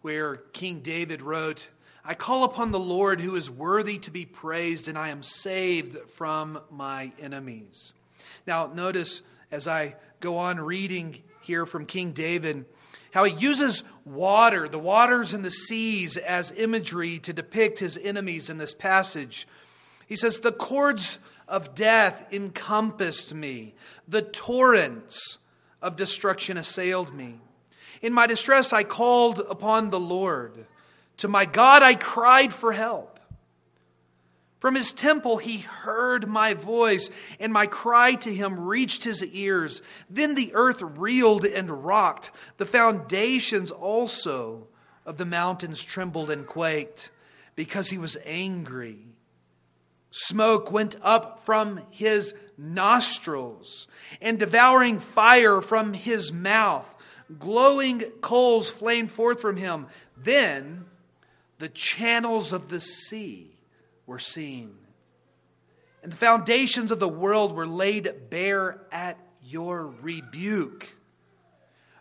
where 0.01 0.36
King 0.36 0.81
David 0.81 1.24
wrote, 1.24 1.69
I 2.03 2.15
call 2.15 2.43
upon 2.43 2.72
the 2.72 2.79
Lord 2.79 3.22
who 3.22 3.36
is 3.36 3.50
worthy 3.50 4.00
to 4.00 4.12
be 4.12 4.25
praised, 4.25 4.88
and 4.88 4.98
I 4.98 5.10
am 5.10 5.22
saved 5.22 6.10
from 6.10 6.60
my 6.72 7.12
enemies. 7.20 7.93
Now, 8.48 8.72
notice 8.74 9.22
as 9.51 9.67
I 9.67 9.96
go 10.20 10.38
on 10.38 10.60
reading 10.60 11.22
here 11.41 11.65
from 11.65 11.86
King 11.86 12.12
David, 12.12 12.65
how 13.13 13.24
he 13.25 13.34
uses 13.34 13.84
water, 14.05 14.67
the 14.67 14.79
waters 14.79 15.34
and 15.34 15.46
the 15.46 15.51
seas, 15.51 16.17
as 16.17 16.51
imagery 16.58 17.20
to 17.20 17.34
depict 17.34 17.79
his 17.79 17.98
enemies 17.98 18.50
in 18.50 18.58
this 18.58 18.74
passage. 18.74 19.48
He 20.08 20.15
says, 20.15 20.39
The 20.39 20.51
cords 20.51 21.20
of 21.48 21.75
death 21.75 22.25
encompassed 22.31 23.34
me, 23.34 23.75
the 24.08 24.22
torrents 24.22 25.38
of 25.81 25.96
destruction 25.98 26.58
assailed 26.58 27.13
me. 27.13 27.39
In 28.01 28.13
my 28.13 28.25
distress, 28.25 28.74
I 28.74 28.84
called 28.84 29.41
upon 29.50 29.89
the 29.89 30.00
Lord. 30.00 30.65
To 31.21 31.27
my 31.27 31.45
God, 31.45 31.83
I 31.83 31.93
cried 31.93 32.51
for 32.51 32.71
help. 32.71 33.19
From 34.57 34.73
his 34.73 34.91
temple, 34.91 35.37
he 35.37 35.59
heard 35.59 36.27
my 36.27 36.55
voice, 36.55 37.11
and 37.39 37.53
my 37.53 37.67
cry 37.67 38.15
to 38.15 38.33
him 38.33 38.59
reached 38.59 39.03
his 39.03 39.23
ears. 39.23 39.83
Then 40.09 40.33
the 40.33 40.49
earth 40.55 40.81
reeled 40.81 41.45
and 41.45 41.85
rocked. 41.85 42.31
The 42.57 42.65
foundations 42.65 43.69
also 43.69 44.67
of 45.05 45.17
the 45.17 45.25
mountains 45.25 45.83
trembled 45.83 46.31
and 46.31 46.47
quaked 46.47 47.11
because 47.55 47.91
he 47.91 47.99
was 47.99 48.17
angry. 48.25 48.97
Smoke 50.09 50.71
went 50.71 50.95
up 51.03 51.45
from 51.45 51.81
his 51.91 52.33
nostrils, 52.57 53.87
and 54.19 54.39
devouring 54.39 54.99
fire 54.99 55.61
from 55.61 55.93
his 55.93 56.31
mouth. 56.31 56.95
Glowing 57.37 57.99
coals 58.21 58.71
flamed 58.71 59.11
forth 59.11 59.39
from 59.39 59.57
him. 59.57 59.85
Then 60.17 60.85
the 61.62 61.70
channels 61.70 62.53
of 62.53 62.70
the 62.70 62.80
sea 62.80 63.56
were 64.08 64.18
seen. 64.18 64.75
And 66.01 66.12
the 66.12 66.18
foundations 66.18 66.89
of 66.89 67.00
the 67.00 67.08
world 67.08 67.53
were 67.53 67.68
laid 67.68 68.32
bare 68.32 68.82
at 68.91 69.19
your 69.43 69.93
rebuke. 70.02 70.97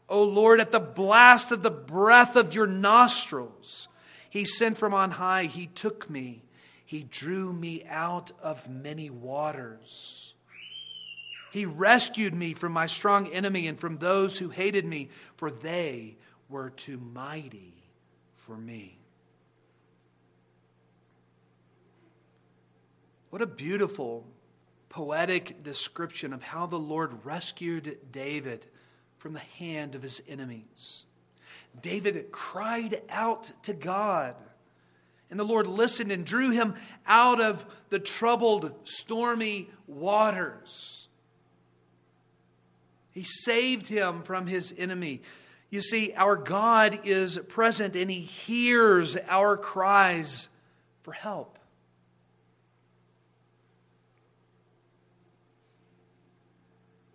O 0.08 0.24
Lord, 0.24 0.60
at 0.60 0.72
the 0.72 0.80
blast 0.80 1.52
of 1.52 1.62
the 1.62 1.70
breath 1.70 2.36
of 2.36 2.54
your 2.54 2.66
nostrils, 2.66 3.88
he 4.30 4.46
sent 4.46 4.78
from 4.78 4.94
on 4.94 5.10
high, 5.10 5.44
he 5.44 5.66
took 5.66 6.08
me, 6.08 6.42
he 6.86 7.02
drew 7.02 7.52
me 7.52 7.84
out 7.86 8.32
of 8.42 8.66
many 8.66 9.10
waters. 9.10 10.32
He 11.52 11.66
rescued 11.66 12.32
me 12.32 12.54
from 12.54 12.72
my 12.72 12.86
strong 12.86 13.26
enemy 13.26 13.66
and 13.66 13.78
from 13.78 13.98
those 13.98 14.38
who 14.38 14.48
hated 14.48 14.86
me, 14.86 15.10
for 15.36 15.50
they 15.50 16.16
were 16.48 16.70
too 16.70 16.96
mighty 16.96 17.74
for 18.36 18.56
me. 18.56 18.96
What 23.30 23.42
a 23.42 23.46
beautiful, 23.46 24.26
poetic 24.88 25.62
description 25.62 26.32
of 26.32 26.42
how 26.42 26.66
the 26.66 26.78
Lord 26.78 27.24
rescued 27.24 27.96
David 28.10 28.66
from 29.18 29.34
the 29.34 29.38
hand 29.38 29.94
of 29.94 30.02
his 30.02 30.20
enemies. 30.28 31.06
David 31.80 32.32
cried 32.32 33.00
out 33.08 33.52
to 33.62 33.72
God, 33.72 34.34
and 35.30 35.38
the 35.38 35.44
Lord 35.44 35.68
listened 35.68 36.10
and 36.10 36.26
drew 36.26 36.50
him 36.50 36.74
out 37.06 37.40
of 37.40 37.64
the 37.90 38.00
troubled, 38.00 38.74
stormy 38.82 39.70
waters. 39.86 41.08
He 43.12 43.22
saved 43.22 43.86
him 43.86 44.22
from 44.22 44.48
his 44.48 44.74
enemy. 44.76 45.22
You 45.68 45.82
see, 45.82 46.12
our 46.16 46.34
God 46.34 47.00
is 47.04 47.38
present 47.48 47.94
and 47.94 48.10
he 48.10 48.20
hears 48.20 49.16
our 49.28 49.56
cries 49.56 50.48
for 51.02 51.12
help. 51.12 51.59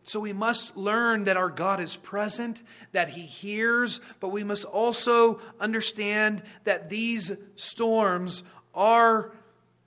So 0.05 0.19
we 0.19 0.33
must 0.33 0.77
learn 0.77 1.23
that 1.23 1.35
our 1.35 1.49
God 1.49 1.79
is 1.79 1.95
present, 1.95 2.61
that 2.91 3.09
He 3.09 3.21
hears, 3.21 3.99
but 4.19 4.29
we 4.29 4.43
must 4.43 4.63
also 4.63 5.41
understand 5.59 6.43
that 6.63 6.91
these 6.91 7.31
storms 7.55 8.43
are 8.75 9.33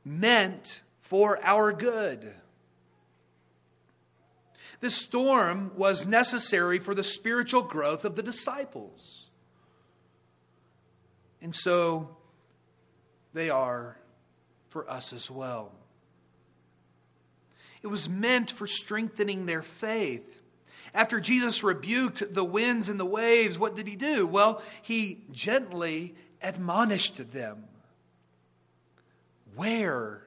meant 0.05 0.83
for 0.99 1.39
our 1.45 1.73
good. 1.73 2.33
This 4.81 4.97
storm 4.97 5.71
was 5.77 6.07
necessary 6.07 6.81
for 6.81 6.97
the 6.97 7.05
spiritual 7.05 7.63
growth 7.63 8.05
of 8.05 8.17
the 8.17 8.23
disciples. 8.23 9.31
And 11.41 11.55
so 11.55 12.17
they 13.35 13.51
are 13.51 14.01
for 14.69 14.89
us 14.91 15.13
as 15.13 15.31
well. 15.31 15.78
It 17.83 17.87
was 17.87 18.09
meant 18.09 18.51
for 18.51 18.67
strengthening 18.67 19.47
their 19.47 19.63
faith. 19.63 20.43
After 20.95 21.21
Jesus 21.21 21.63
rebuked 21.63 22.35
the 22.35 22.45
winds 22.45 22.89
and 22.89 22.99
the 22.99 23.05
waves, 23.05 23.59
what 23.59 23.77
did 23.77 23.87
he 23.87 23.97
do? 23.97 24.27
Well, 24.27 24.63
he 24.83 25.25
gently 25.31 26.15
admonished 26.43 27.33
them. 27.33 27.65
Where 29.55 30.27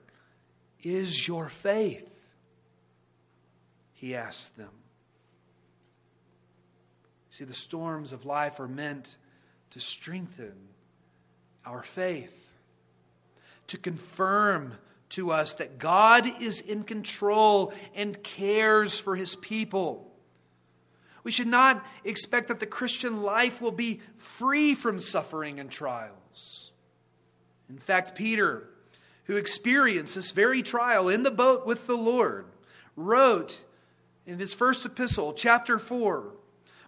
is 0.83 1.27
your 1.27 1.49
faith? 1.49 2.07
He 3.93 4.15
asked 4.15 4.57
them. 4.57 4.71
See, 7.29 7.45
the 7.45 7.53
storms 7.53 8.13
of 8.13 8.25
life 8.25 8.59
are 8.59 8.67
meant 8.67 9.17
to 9.69 9.79
strengthen 9.79 10.53
our 11.65 11.81
faith, 11.81 12.49
to 13.67 13.77
confirm 13.77 14.73
to 15.11 15.31
us 15.31 15.53
that 15.55 15.77
God 15.77 16.25
is 16.41 16.61
in 16.61 16.83
control 16.83 17.73
and 17.95 18.21
cares 18.23 18.99
for 18.99 19.15
his 19.15 19.35
people. 19.35 20.11
We 21.23 21.31
should 21.31 21.47
not 21.47 21.85
expect 22.03 22.47
that 22.47 22.59
the 22.59 22.65
Christian 22.65 23.21
life 23.21 23.61
will 23.61 23.71
be 23.71 24.01
free 24.15 24.73
from 24.73 24.99
suffering 24.99 25.59
and 25.59 25.69
trials. 25.69 26.71
In 27.69 27.77
fact, 27.77 28.15
Peter, 28.15 28.69
who 29.25 29.37
experienced 29.37 30.15
this 30.15 30.31
very 30.31 30.63
trial 30.63 31.07
in 31.07 31.23
the 31.23 31.31
boat 31.31 31.65
with 31.65 31.87
the 31.87 31.95
Lord, 31.95 32.45
wrote 32.95 33.63
in 34.25 34.39
his 34.39 34.53
first 34.53 34.85
epistle, 34.85 35.33
chapter 35.33 35.77
4 35.77 36.33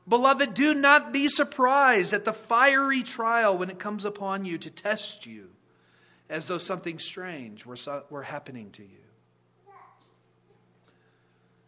Beloved, 0.06 0.54
do 0.54 0.74
not 0.74 1.14
be 1.14 1.30
surprised 1.30 2.12
at 2.12 2.26
the 2.26 2.34
fiery 2.34 3.04
trial 3.04 3.58
when 3.58 3.70
it 3.70 3.80
comes 3.80 4.04
upon 4.04 4.44
you 4.44 4.58
to 4.58 4.70
test 4.70 5.26
you 5.26 5.53
as 6.30 6.48
though 6.48 6.58
something 6.58 7.00
strange 7.00 7.66
were, 7.66 7.78
were 8.10 8.24
happening 8.24 8.72
to 8.72 8.84
you. 8.84 9.04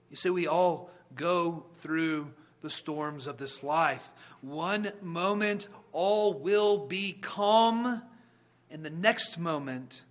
You 0.10 0.16
see, 0.16 0.30
we 0.30 0.48
all 0.48 0.90
go 1.16 1.66
through 1.80 2.34
the 2.62 2.70
storms 2.70 3.28
of 3.28 3.38
this 3.38 3.64
life. 3.64 4.12
One 4.42 4.92
moment, 5.02 5.68
all 5.92 6.34
will 6.34 6.88
be 6.88 7.14
calm, 7.14 8.02
and 8.72 8.84
the 8.84 8.90
next 8.90 9.38
moment, 9.38 10.04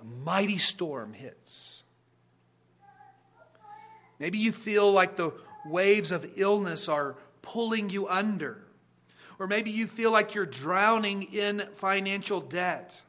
a 0.00 0.04
mighty 0.04 0.58
storm 0.58 1.12
hits. 1.12 1.82
Maybe 4.18 4.38
you 4.38 4.52
feel 4.52 4.90
like 4.90 5.16
the 5.16 5.32
waves 5.66 6.12
of 6.12 6.32
illness 6.36 6.88
are 6.88 7.16
pulling 7.42 7.90
you 7.90 8.08
under 8.08 8.64
Or 9.42 9.48
maybe 9.48 9.72
you 9.72 9.88
feel 9.88 10.12
like 10.12 10.36
you're 10.36 10.46
drowning 10.46 11.24
in 11.24 11.66
financial 11.72 12.40
debt. 12.40 13.02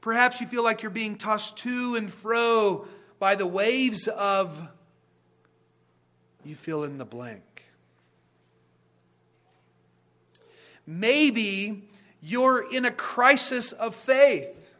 Perhaps 0.00 0.40
you 0.40 0.46
feel 0.46 0.62
like 0.62 0.82
you're 0.84 0.90
being 0.90 1.18
tossed 1.18 1.56
to 1.56 1.96
and 1.96 2.08
fro 2.08 2.86
by 3.18 3.34
the 3.34 3.48
waves 3.48 4.06
of 4.06 4.70
you 6.44 6.54
fill 6.54 6.84
in 6.84 6.98
the 6.98 7.04
blank. 7.04 7.64
Maybe 10.86 11.82
you're 12.22 12.72
in 12.72 12.84
a 12.84 12.92
crisis 12.92 13.72
of 13.72 13.96
faith. 13.96 14.72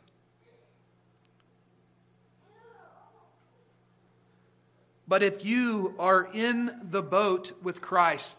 But 5.09 5.24
if 5.24 5.44
you 5.44 5.96
are 5.98 6.28
in 6.33 6.70
the 6.80 7.02
boat 7.02 7.61
with 7.61 7.80
Christ, 7.80 8.37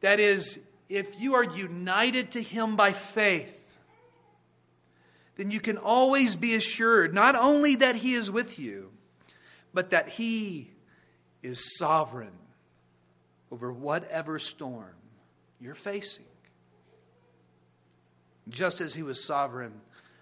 that 0.00 0.20
is, 0.20 0.58
if 0.88 1.20
you 1.20 1.34
are 1.34 1.44
united 1.44 2.32
to 2.32 2.42
Him 2.42 2.76
by 2.76 2.92
faith, 2.92 3.56
then 5.36 5.50
you 5.50 5.60
can 5.60 5.78
always 5.78 6.36
be 6.36 6.54
assured 6.54 7.14
not 7.14 7.34
only 7.34 7.76
that 7.76 7.96
He 7.96 8.14
is 8.14 8.30
with 8.30 8.58
you, 8.58 8.90
but 9.72 9.90
that 9.90 10.08
He 10.08 10.70
is 11.42 11.78
sovereign 11.78 12.32
over 13.50 13.72
whatever 13.72 14.38
storm 14.38 14.94
you're 15.60 15.74
facing. 15.74 16.24
Just 18.48 18.80
as 18.80 18.94
He 18.94 19.02
was 19.02 19.24
sovereign 19.24 19.80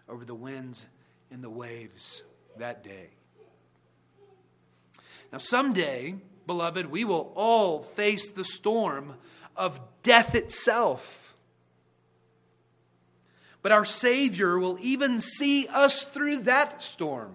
over 0.09 0.25
the 0.25 0.35
winds 0.35 0.87
and 1.31 1.43
the 1.43 1.51
waves 1.51 2.23
that 2.59 2.83
day. 2.83 3.11
Now, 5.33 5.39
someday, 5.39 6.15
beloved, 6.47 6.87
we 6.87 7.05
will 7.05 7.33
all 7.35 7.83
face 7.83 8.29
the 8.31 8.45
storm 8.45 9.15
of 9.59 9.81
death 10.03 10.35
itself. 10.35 11.35
But 13.61 13.73
our 13.73 13.85
Savior 13.85 14.59
will 14.59 14.79
even 14.81 15.21
see 15.21 15.67
us 15.67 16.05
through 16.05 16.39
that 16.45 16.83
storm, 16.83 17.35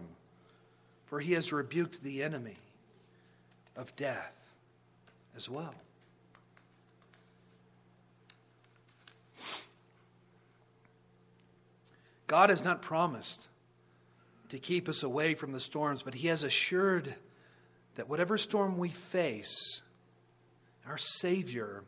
for 1.06 1.20
he 1.20 1.34
has 1.34 1.52
rebuked 1.52 2.02
the 2.02 2.24
enemy 2.24 2.58
of 3.76 3.96
death 3.96 4.34
as 5.36 5.50
well. 5.50 5.76
God 12.26 12.50
has 12.50 12.64
not 12.64 12.82
promised 12.82 13.48
to 14.50 14.58
keep 14.58 14.88
us 14.88 15.04
away 15.04 15.36
from 15.36 15.52
the 15.52 15.60
storms, 15.60 16.02
but 16.02 16.16
he 16.16 16.30
has 16.30 16.44
assured 16.44 17.16
that 17.96 18.10
whatever 18.10 18.38
storm 18.38 18.78
we 18.78 18.90
face, 18.90 19.82
our 20.88 20.98
Savior 20.98 21.84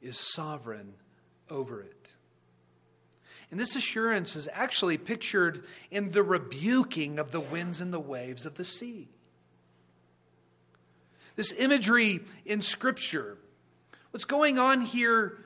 is 0.00 0.18
sovereign 0.18 0.94
over 1.50 1.82
it. 1.82 2.10
And 3.50 3.58
this 3.58 3.74
assurance 3.74 4.36
is 4.36 4.48
actually 4.52 4.96
pictured 4.96 5.64
in 5.90 6.10
the 6.10 6.22
rebuking 6.22 7.18
of 7.18 7.32
the 7.32 7.40
winds 7.40 7.80
and 7.80 7.92
the 7.92 8.00
waves 8.00 8.46
of 8.46 8.54
the 8.54 8.64
sea. 8.64 9.08
This 11.36 11.52
imagery 11.58 12.20
in 12.44 12.60
Scripture, 12.60 13.38
what's 14.10 14.24
going 14.24 14.58
on 14.58 14.82
here 14.82 15.38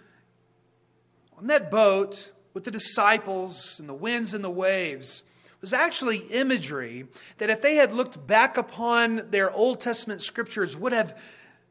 on 1.38 1.46
that 1.46 1.70
boat 1.70 2.32
with 2.52 2.64
the 2.64 2.70
disciples 2.70 3.78
and 3.80 3.88
the 3.88 3.94
winds 3.94 4.34
and 4.34 4.44
the 4.44 4.50
waves 4.50 5.22
was 5.60 5.72
actually 5.72 6.18
imagery 6.30 7.06
that, 7.38 7.48
if 7.48 7.62
they 7.62 7.76
had 7.76 7.90
looked 7.90 8.26
back 8.26 8.58
upon 8.58 9.30
their 9.30 9.50
Old 9.50 9.80
Testament 9.80 10.20
scriptures, 10.20 10.76
would 10.76 10.92
have 10.92 11.18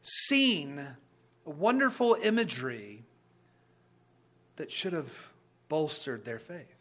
seen 0.01 0.87
a 1.45 1.49
wonderful 1.49 2.15
imagery 2.21 3.03
that 4.55 4.71
should 4.71 4.93
have 4.93 5.31
bolstered 5.69 6.25
their 6.25 6.39
faith. 6.39 6.75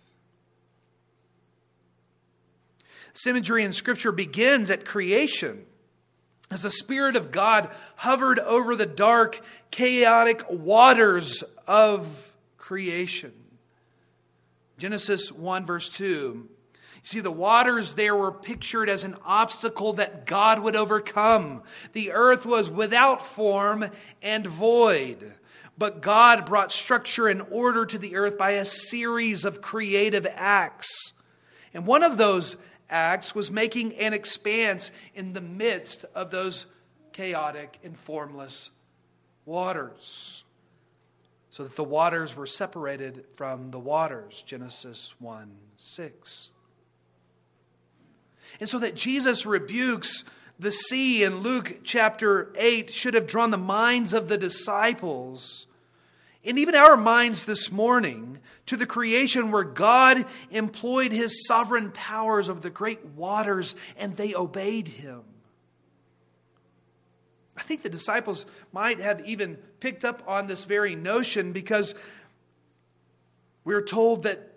This 3.12 3.26
imagery 3.26 3.64
in 3.64 3.72
Scripture 3.72 4.12
begins 4.12 4.70
at 4.70 4.84
creation 4.84 5.66
as 6.50 6.62
the 6.62 6.70
Spirit 6.70 7.16
of 7.16 7.30
God 7.30 7.70
hovered 7.96 8.38
over 8.38 8.76
the 8.76 8.86
dark, 8.86 9.40
chaotic 9.70 10.44
waters 10.50 11.42
of 11.66 12.34
creation. 12.58 13.32
Genesis 14.78 15.30
1, 15.30 15.66
verse 15.66 15.88
2 15.88 16.48
see, 17.02 17.20
the 17.20 17.30
waters 17.30 17.94
there 17.94 18.16
were 18.16 18.32
pictured 18.32 18.88
as 18.88 19.04
an 19.04 19.16
obstacle 19.24 19.92
that 19.94 20.26
God 20.26 20.60
would 20.60 20.76
overcome. 20.76 21.62
The 21.92 22.12
earth 22.12 22.46
was 22.46 22.70
without 22.70 23.22
form 23.22 23.86
and 24.22 24.46
void. 24.46 25.32
But 25.78 26.00
God 26.00 26.46
brought 26.46 26.70
structure 26.70 27.28
and 27.28 27.42
order 27.50 27.86
to 27.86 27.98
the 27.98 28.16
earth 28.16 28.38
by 28.38 28.52
a 28.52 28.64
series 28.64 29.44
of 29.44 29.60
creative 29.60 30.26
acts. 30.34 31.12
And 31.74 31.86
one 31.86 32.02
of 32.02 32.18
those 32.18 32.56
acts 32.88 33.34
was 33.34 33.50
making 33.50 33.94
an 33.94 34.12
expanse 34.12 34.90
in 35.14 35.32
the 35.32 35.40
midst 35.40 36.04
of 36.14 36.30
those 36.30 36.66
chaotic 37.12 37.78
and 37.82 37.98
formless 37.98 38.70
waters. 39.44 40.44
So 41.50 41.64
that 41.64 41.76
the 41.76 41.84
waters 41.84 42.36
were 42.36 42.46
separated 42.46 43.24
from 43.34 43.70
the 43.70 43.78
waters. 43.78 44.42
Genesis 44.46 45.14
1 45.18 45.50
6. 45.76 46.51
And 48.62 48.68
so 48.68 48.78
that 48.78 48.94
Jesus 48.94 49.44
rebukes 49.44 50.22
the 50.56 50.70
sea 50.70 51.24
in 51.24 51.38
Luke 51.38 51.80
chapter 51.82 52.52
8 52.56 52.92
should 52.92 53.14
have 53.14 53.26
drawn 53.26 53.50
the 53.50 53.56
minds 53.56 54.14
of 54.14 54.28
the 54.28 54.38
disciples 54.38 55.66
and 56.44 56.56
even 56.60 56.76
our 56.76 56.96
minds 56.96 57.44
this 57.44 57.72
morning 57.72 58.38
to 58.66 58.76
the 58.76 58.86
creation 58.86 59.50
where 59.50 59.64
God 59.64 60.26
employed 60.52 61.10
his 61.10 61.44
sovereign 61.44 61.90
powers 61.90 62.48
of 62.48 62.62
the 62.62 62.70
great 62.70 63.04
waters 63.04 63.74
and 63.96 64.16
they 64.16 64.32
obeyed 64.32 64.86
him. 64.86 65.22
I 67.56 67.62
think 67.62 67.82
the 67.82 67.90
disciples 67.90 68.46
might 68.70 69.00
have 69.00 69.26
even 69.26 69.56
picked 69.80 70.04
up 70.04 70.22
on 70.28 70.46
this 70.46 70.66
very 70.66 70.94
notion 70.94 71.50
because 71.50 71.96
we're 73.64 73.82
told 73.82 74.22
that 74.22 74.51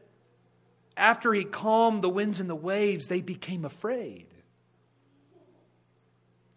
after 0.97 1.33
he 1.33 1.43
calmed 1.43 2.01
the 2.01 2.09
winds 2.09 2.39
and 2.39 2.49
the 2.49 2.55
waves, 2.55 3.07
they 3.07 3.21
became 3.21 3.65
afraid 3.65 4.27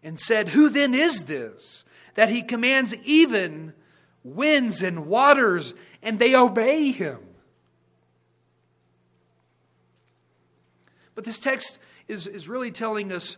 and 0.01 0.19
said, 0.19 0.49
Who 0.49 0.69
then 0.69 0.93
is 0.93 1.25
this 1.25 1.83
that 2.15 2.29
he 2.29 2.41
commands 2.41 2.95
even 3.05 3.73
winds 4.23 4.83
and 4.83 5.05
waters 5.05 5.73
and 6.01 6.19
they 6.19 6.35
obey 6.35 6.91
him? 6.91 7.19
But 11.15 11.25
this 11.25 11.39
text 11.39 11.79
is, 12.07 12.27
is 12.27 12.47
really 12.47 12.71
telling 12.71 13.11
us 13.11 13.37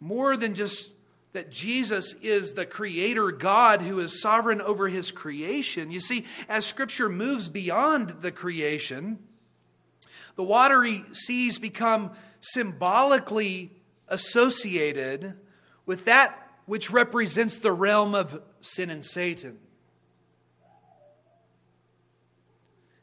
more 0.00 0.36
than 0.36 0.54
just 0.54 0.92
that 1.32 1.50
Jesus 1.50 2.14
is 2.20 2.52
the 2.52 2.66
creator 2.66 3.30
God 3.30 3.82
who 3.82 4.00
is 4.00 4.20
sovereign 4.20 4.60
over 4.60 4.88
his 4.88 5.10
creation. 5.10 5.90
You 5.90 6.00
see, 6.00 6.26
as 6.48 6.66
scripture 6.66 7.08
moves 7.08 7.48
beyond 7.48 8.20
the 8.20 8.32
creation, 8.32 9.18
the 10.36 10.42
watery 10.42 11.04
seas 11.12 11.58
become 11.58 12.10
symbolically 12.40 13.70
associated 14.08 15.34
with 15.86 16.04
that 16.04 16.38
which 16.66 16.90
represents 16.90 17.56
the 17.56 17.72
realm 17.72 18.14
of 18.14 18.42
sin 18.60 18.90
and 18.90 19.04
Satan. 19.04 19.58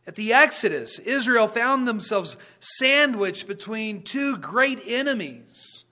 At 0.07 0.15
the 0.15 0.33
Exodus, 0.33 0.97
Israel 0.97 1.47
found 1.47 1.87
themselves 1.87 2.35
sandwiched 2.59 3.47
between 3.47 4.01
two 4.01 4.37
great 4.37 4.81
enemies. 4.87 5.85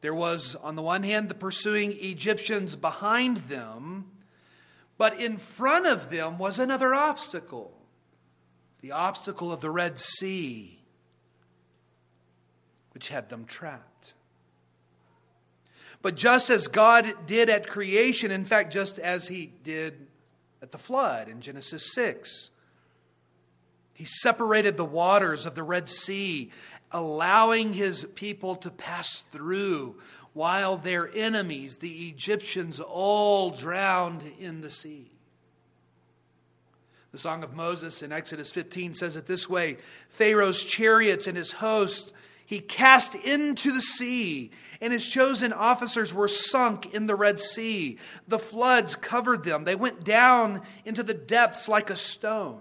There 0.00 0.14
was, 0.14 0.54
on 0.54 0.76
the 0.76 0.82
one 0.82 1.02
hand, 1.02 1.28
the 1.28 1.34
pursuing 1.34 1.92
Egyptians 1.92 2.76
behind 2.76 3.38
them, 3.48 4.12
but 4.96 5.18
in 5.18 5.38
front 5.38 5.86
of 5.86 6.10
them 6.10 6.38
was 6.38 6.60
another 6.60 6.94
obstacle 6.94 7.75
the 8.86 8.92
obstacle 8.92 9.52
of 9.52 9.60
the 9.60 9.70
Red 9.70 9.98
Sea, 9.98 10.78
which 12.94 13.08
had 13.08 13.28
them 13.28 13.44
trapped. 13.44 14.14
But 16.02 16.14
just 16.14 16.50
as 16.50 16.68
God 16.68 17.12
did 17.26 17.50
at 17.50 17.66
creation, 17.66 18.30
in 18.30 18.44
fact, 18.44 18.72
just 18.72 19.00
as 19.00 19.26
He 19.26 19.52
did 19.64 20.06
at 20.62 20.70
the 20.70 20.78
flood 20.78 21.28
in 21.28 21.40
Genesis 21.40 21.94
6, 21.94 22.50
He 23.92 24.04
separated 24.04 24.76
the 24.76 24.84
waters 24.84 25.46
of 25.46 25.56
the 25.56 25.64
Red 25.64 25.88
Sea, 25.88 26.52
allowing 26.92 27.72
His 27.72 28.04
people 28.14 28.54
to 28.54 28.70
pass 28.70 29.24
through 29.32 29.96
while 30.32 30.76
their 30.76 31.10
enemies, 31.12 31.78
the 31.78 32.06
Egyptians, 32.08 32.78
all 32.78 33.50
drowned 33.50 34.22
in 34.38 34.60
the 34.60 34.70
sea. 34.70 35.15
The 37.16 37.22
Song 37.22 37.42
of 37.42 37.56
Moses 37.56 38.02
in 38.02 38.12
Exodus 38.12 38.52
15 38.52 38.92
says 38.92 39.16
it 39.16 39.24
this 39.24 39.48
way 39.48 39.78
Pharaoh's 40.10 40.62
chariots 40.62 41.26
and 41.26 41.34
his 41.34 41.50
host 41.50 42.12
he 42.44 42.60
cast 42.60 43.14
into 43.14 43.72
the 43.72 43.80
sea, 43.80 44.50
and 44.82 44.92
his 44.92 45.06
chosen 45.06 45.54
officers 45.54 46.12
were 46.12 46.28
sunk 46.28 46.92
in 46.92 47.06
the 47.06 47.14
Red 47.14 47.40
Sea. 47.40 47.96
The 48.28 48.38
floods 48.38 48.96
covered 48.96 49.44
them, 49.44 49.64
they 49.64 49.74
went 49.74 50.04
down 50.04 50.60
into 50.84 51.02
the 51.02 51.14
depths 51.14 51.70
like 51.70 51.88
a 51.88 51.96
stone. 51.96 52.60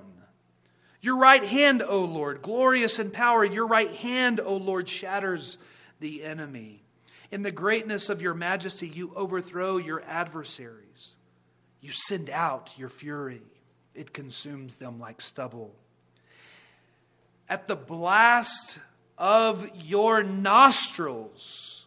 Your 1.02 1.20
right 1.20 1.44
hand, 1.44 1.84
O 1.86 2.06
Lord, 2.06 2.42
glorious 2.42 2.98
in 2.98 3.12
power, 3.12 3.44
your 3.44 3.68
right 3.68 3.92
hand, 3.92 4.40
O 4.40 4.56
Lord, 4.56 4.88
shatters 4.88 5.58
the 6.00 6.24
enemy. 6.24 6.82
In 7.30 7.42
the 7.42 7.52
greatness 7.52 8.10
of 8.10 8.22
your 8.22 8.34
majesty, 8.34 8.88
you 8.88 9.12
overthrow 9.18 9.76
your 9.76 10.02
adversaries. 10.08 11.18
You 11.82 11.92
send 11.92 12.30
out 12.30 12.72
your 12.78 12.88
fury, 12.88 13.42
it 13.96 14.14
consumes 14.14 14.76
them 14.76 15.00
like 15.00 15.22
stubble. 15.22 15.74
At 17.48 17.68
the 17.68 17.76
blast 17.76 18.80
of 19.18 19.70
your 19.76 20.24
nostrils, 20.24 21.86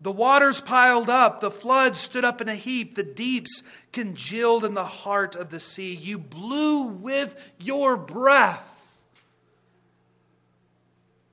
the 0.00 0.12
waters 0.12 0.60
piled 0.60 1.08
up, 1.08 1.40
the 1.40 1.50
floods 1.50 2.00
stood 2.00 2.24
up 2.24 2.40
in 2.40 2.48
a 2.48 2.56
heap, 2.56 2.96
the 2.96 3.04
deeps 3.04 3.62
congealed 3.92 4.64
in 4.64 4.74
the 4.74 4.84
heart 4.84 5.36
of 5.36 5.50
the 5.50 5.60
sea. 5.60 5.94
You 5.94 6.18
blew 6.18 6.88
with 6.88 7.52
your 7.58 7.96
breath. 7.96 8.96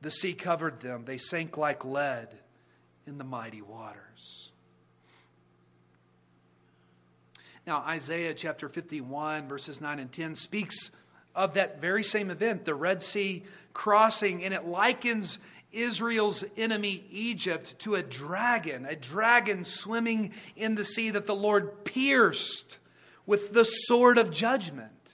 The 0.01 0.11
sea 0.11 0.33
covered 0.33 0.81
them, 0.81 1.05
they 1.05 1.17
sank 1.17 1.57
like 1.57 1.83
lead 1.83 2.29
in 3.07 3.17
the 3.17 3.23
mighty 3.23 3.61
waters. 3.61 4.51
Now, 7.69 7.83
Isaiah 7.87 8.33
chapter 8.33 8.67
51, 8.67 9.47
verses 9.47 9.79
9 9.79 9.99
and 9.99 10.11
10 10.11 10.33
speaks 10.33 10.89
of 11.35 11.53
that 11.53 11.79
very 11.79 12.03
same 12.03 12.31
event, 12.31 12.65
the 12.65 12.73
Red 12.73 13.03
Sea 13.03 13.43
crossing, 13.73 14.43
and 14.43 14.55
it 14.55 14.65
likens 14.65 15.37
Israel's 15.71 16.43
enemy, 16.57 17.03
Egypt, 17.11 17.77
to 17.81 17.93
a 17.93 18.01
dragon, 18.01 18.87
a 18.87 18.95
dragon 18.95 19.65
swimming 19.65 20.33
in 20.55 20.73
the 20.73 20.83
sea 20.83 21.11
that 21.11 21.27
the 21.27 21.35
Lord 21.35 21.85
pierced 21.85 22.79
with 23.27 23.53
the 23.53 23.65
sword 23.65 24.17
of 24.17 24.31
judgment. 24.31 25.13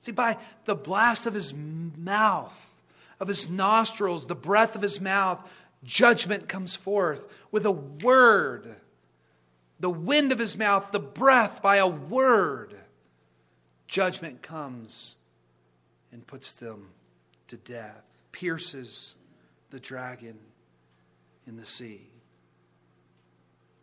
See, 0.00 0.12
by 0.12 0.38
the 0.64 0.74
blast 0.74 1.26
of 1.26 1.34
his 1.34 1.52
mouth, 1.52 2.74
of 3.20 3.28
his 3.28 3.50
nostrils, 3.50 4.28
the 4.28 4.34
breath 4.34 4.74
of 4.74 4.80
his 4.80 4.98
mouth, 4.98 5.46
judgment 5.84 6.48
comes 6.48 6.74
forth 6.74 7.30
with 7.50 7.66
a 7.66 7.70
word. 7.70 8.76
The 9.78 9.90
wind 9.90 10.32
of 10.32 10.38
his 10.38 10.56
mouth, 10.56 10.90
the 10.92 11.00
breath 11.00 11.62
by 11.62 11.76
a 11.76 11.86
word. 11.86 12.74
Judgment 13.86 14.42
comes 14.42 15.16
and 16.12 16.26
puts 16.26 16.52
them 16.52 16.88
to 17.48 17.56
death, 17.56 18.02
pierces 18.32 19.14
the 19.70 19.78
dragon 19.78 20.38
in 21.46 21.56
the 21.56 21.64
sea. 21.64 22.08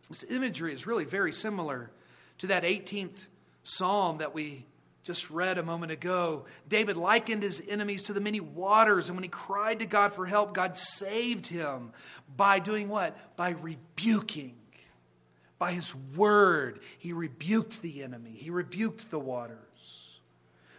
This 0.10 0.24
imagery 0.30 0.74
is 0.74 0.86
really 0.86 1.06
very 1.06 1.32
similar 1.32 1.92
to 2.40 2.48
that 2.48 2.64
18th 2.64 3.28
psalm 3.64 4.18
that 4.18 4.34
we 4.34 4.66
just 5.04 5.30
read 5.30 5.58
a 5.58 5.64
moment 5.64 5.92
ago. 5.92 6.46
David 6.68 6.98
likened 6.98 7.44
his 7.44 7.64
enemies 7.68 8.04
to 8.04 8.14
the 8.14 8.22
many 8.22 8.40
waters, 8.40 9.10
and 9.10 9.18
when 9.18 9.24
he 9.24 9.30
cried 9.30 9.80
to 9.80 9.86
God 9.86 10.14
for 10.14 10.26
help, 10.26 10.54
God 10.54 10.78
saved 10.78 11.48
him 11.48 11.92
by 12.36 12.60
doing 12.60 12.90
what? 12.90 13.36
By 13.36 13.52
rebuking. 13.52 14.56
By 15.64 15.72
his 15.72 15.96
word, 15.96 16.82
he 16.98 17.14
rebuked 17.14 17.82
the 17.82 18.04
enemy, 18.04 18.32
he 18.32 18.50
rebuked 18.50 19.10
the 19.10 19.18
waters. 19.18 20.20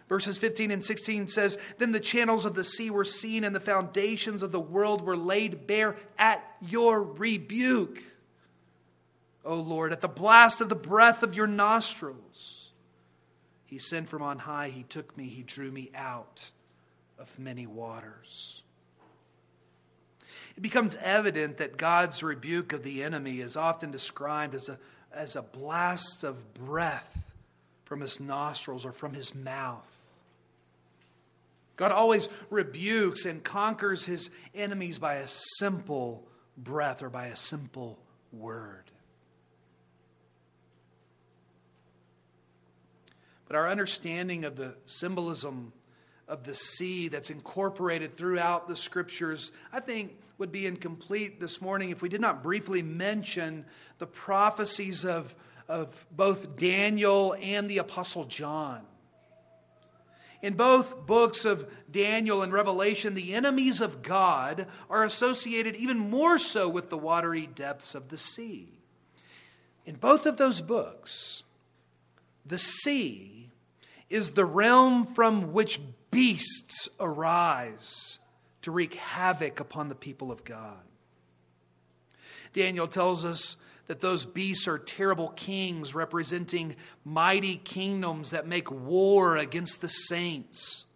Verses 0.07 0.37
15 0.37 0.69
and 0.69 0.85
16 0.85 1.25
says, 1.25 1.57
Then 1.79 1.91
the 1.91 1.99
channels 1.99 2.45
of 2.45 2.53
the 2.53 2.63
sea 2.63 2.91
were 2.91 3.03
seen, 3.03 3.43
and 3.43 3.55
the 3.55 3.59
foundations 3.59 4.43
of 4.43 4.51
the 4.51 4.59
world 4.59 5.01
were 5.01 5.17
laid 5.17 5.65
bare 5.65 5.95
at 6.19 6.45
your 6.61 7.01
rebuke. 7.01 7.97
O 9.43 9.55
Lord, 9.55 9.91
at 9.91 10.01
the 10.01 10.07
blast 10.07 10.61
of 10.61 10.69
the 10.69 10.75
breath 10.75 11.23
of 11.23 11.33
your 11.33 11.47
nostrils. 11.47 12.71
He 13.65 13.79
sent 13.79 14.07
from 14.07 14.21
on 14.21 14.37
high, 14.37 14.69
He 14.69 14.83
took 14.83 15.17
me, 15.17 15.29
He 15.29 15.41
drew 15.41 15.71
me 15.71 15.89
out 15.95 16.51
of 17.17 17.39
many 17.39 17.65
waters. 17.65 18.61
It 20.57 20.61
becomes 20.61 20.95
evident 21.01 21.57
that 21.57 21.77
God's 21.77 22.23
rebuke 22.23 22.71
of 22.71 22.83
the 22.83 23.03
enemy 23.03 23.41
is 23.41 23.57
often 23.57 23.91
described 23.91 24.55
as 24.55 24.69
a, 24.69 24.79
as 25.13 25.35
a 25.35 25.41
blast 25.41 26.23
of 26.23 26.53
breath 26.53 27.21
from 27.83 28.01
his 28.01 28.19
nostrils 28.19 28.85
or 28.85 28.91
from 28.91 29.13
his 29.13 29.35
mouth. 29.35 30.01
God 31.75 31.91
always 31.91 32.29
rebukes 32.49 33.25
and 33.25 33.43
conquers 33.43 34.05
his 34.05 34.29
enemies 34.53 34.97
by 34.97 35.15
a 35.15 35.27
simple 35.27 36.25
breath 36.57 37.03
or 37.03 37.09
by 37.09 37.27
a 37.27 37.35
simple 37.35 37.99
word. 38.31 38.83
But 43.47 43.57
our 43.57 43.67
understanding 43.67 44.45
of 44.45 44.55
the 44.55 44.75
symbolism 44.85 45.73
of 46.27 46.43
the 46.43 46.55
sea 46.55 47.09
that's 47.09 47.29
incorporated 47.29 48.17
throughout 48.17 48.67
the 48.67 48.75
scriptures, 48.75 49.51
I 49.71 49.81
think, 49.81 50.17
would 50.37 50.51
be 50.51 50.65
incomplete 50.65 51.39
this 51.39 51.61
morning 51.61 51.89
if 51.89 52.01
we 52.01 52.09
did 52.09 52.21
not 52.21 52.43
briefly 52.43 52.81
mention 52.81 53.65
the 53.97 54.07
prophecies 54.07 55.05
of 55.05 55.35
of 55.67 56.05
both 56.11 56.57
Daniel 56.57 57.35
and 57.41 57.69
the 57.69 57.79
Apostle 57.79 58.25
John. 58.25 58.81
In 60.41 60.53
both 60.53 61.07
books 61.07 61.43
of 61.43 61.67
Daniel 61.89 62.43
and 62.43 62.53
Revelation, 62.53 63.15
the 63.15 63.33
enemies 63.33 63.81
of 63.81 64.03
God 64.03 64.67
are 64.89 65.03
associated 65.03 65.75
even 65.75 65.97
more 65.97 66.37
so 66.37 66.69
with 66.69 66.89
the 66.89 66.97
watery 66.97 67.47
depths 67.47 67.95
of 67.95 68.09
the 68.09 68.17
sea. 68.17 68.69
In 69.85 69.95
both 69.95 70.25
of 70.25 70.37
those 70.37 70.61
books, 70.61 71.43
the 72.45 72.59
sea 72.59 73.49
is 74.09 74.31
the 74.31 74.45
realm 74.45 75.07
from 75.07 75.51
which 75.51 75.79
beasts 76.11 76.89
arise 76.99 78.19
to 78.65 78.71
wreak 78.71 78.95
havoc 78.95 79.59
upon 79.59 79.89
the 79.89 79.95
people 79.95 80.31
of 80.31 80.43
God. 80.43 80.81
Daniel 82.51 82.87
tells 82.87 83.23
us 83.23 83.57
that 83.85 84.01
those 84.01 84.25
beasts 84.25 84.67
are 84.67 84.79
terrible 84.79 85.27
kings 85.35 85.93
representing 85.93 86.75
mighty 87.03 87.57
kingdoms 87.57 88.31
that 88.31 88.47
make 88.47 88.71
war 88.71 89.37
against 89.37 89.81
the 89.81 89.87
saints. 89.87 90.87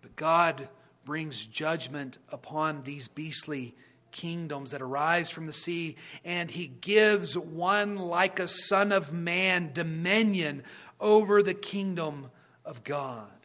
But 0.00 0.14
God 0.14 0.68
brings 1.04 1.44
judgment 1.44 2.18
upon 2.28 2.84
these 2.84 3.08
beastly 3.08 3.74
kingdoms 4.12 4.70
that 4.70 4.80
arise 4.80 5.30
from 5.30 5.46
the 5.48 5.52
sea, 5.52 5.96
and 6.24 6.52
he 6.52 6.68
gives 6.68 7.36
one 7.36 7.96
like 7.96 8.38
a 8.38 8.46
son 8.46 8.92
of 8.92 9.12
man 9.12 9.72
dominion 9.72 10.62
over 11.00 11.42
the 11.42 11.54
kingdom 11.54 12.30
of 12.64 12.84
God. 12.84 13.37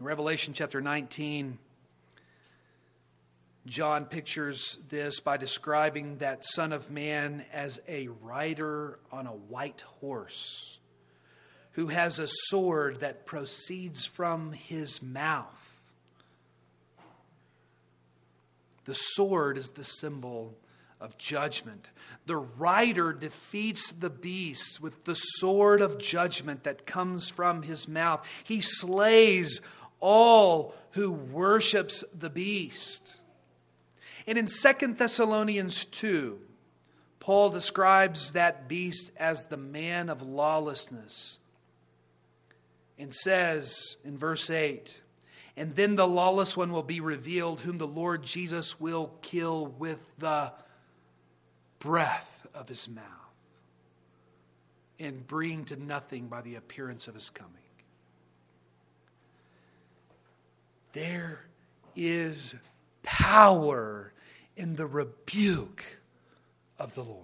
In 0.00 0.06
Revelation 0.06 0.54
chapter 0.54 0.80
19, 0.80 1.56
John 3.66 4.06
pictures 4.06 4.78
this 4.88 5.20
by 5.20 5.36
describing 5.36 6.18
that 6.18 6.44
Son 6.44 6.72
of 6.72 6.90
Man 6.90 7.44
as 7.52 7.80
a 7.86 8.08
rider 8.08 8.98
on 9.12 9.28
a 9.28 9.32
white 9.32 9.82
horse 10.00 10.78
who 11.72 11.86
has 11.86 12.18
a 12.18 12.26
sword 12.26 13.00
that 13.00 13.24
proceeds 13.24 14.04
from 14.04 14.52
his 14.52 15.00
mouth. 15.00 15.70
The 18.86 18.94
sword 18.94 19.56
is 19.56 19.70
the 19.70 19.84
symbol 19.84 20.56
of 21.00 21.16
judgment. 21.18 21.88
The 22.26 22.36
rider 22.36 23.12
defeats 23.12 23.92
the 23.92 24.10
beast 24.10 24.80
with 24.80 25.04
the 25.04 25.14
sword 25.14 25.80
of 25.80 25.98
judgment 25.98 26.64
that 26.64 26.86
comes 26.86 27.28
from 27.28 27.62
his 27.62 27.86
mouth. 27.86 28.26
He 28.44 28.60
slays 28.60 29.60
all 30.06 30.74
who 30.90 31.10
worships 31.10 32.04
the 32.12 32.28
beast. 32.28 33.16
And 34.26 34.36
in 34.36 34.46
2 34.46 34.94
Thessalonians 34.94 35.86
2, 35.86 36.38
Paul 37.20 37.48
describes 37.48 38.32
that 38.32 38.68
beast 38.68 39.10
as 39.16 39.46
the 39.46 39.56
man 39.56 40.10
of 40.10 40.20
lawlessness 40.20 41.38
and 42.98 43.14
says 43.14 43.96
in 44.04 44.18
verse 44.18 44.50
8, 44.50 45.00
And 45.56 45.74
then 45.74 45.96
the 45.96 46.06
lawless 46.06 46.54
one 46.54 46.70
will 46.70 46.82
be 46.82 47.00
revealed, 47.00 47.62
whom 47.62 47.78
the 47.78 47.86
Lord 47.86 48.22
Jesus 48.22 48.78
will 48.78 49.14
kill 49.22 49.66
with 49.66 50.04
the 50.18 50.52
breath 51.78 52.46
of 52.54 52.68
his 52.68 52.90
mouth 52.90 53.04
and 55.00 55.26
bring 55.26 55.64
to 55.64 55.76
nothing 55.76 56.28
by 56.28 56.42
the 56.42 56.56
appearance 56.56 57.08
of 57.08 57.14
his 57.14 57.30
coming. 57.30 57.63
There 60.94 61.44
is 61.94 62.54
power 63.02 64.12
in 64.56 64.76
the 64.76 64.86
rebuke 64.86 65.84
of 66.78 66.94
the 66.94 67.02
Lord. 67.02 67.20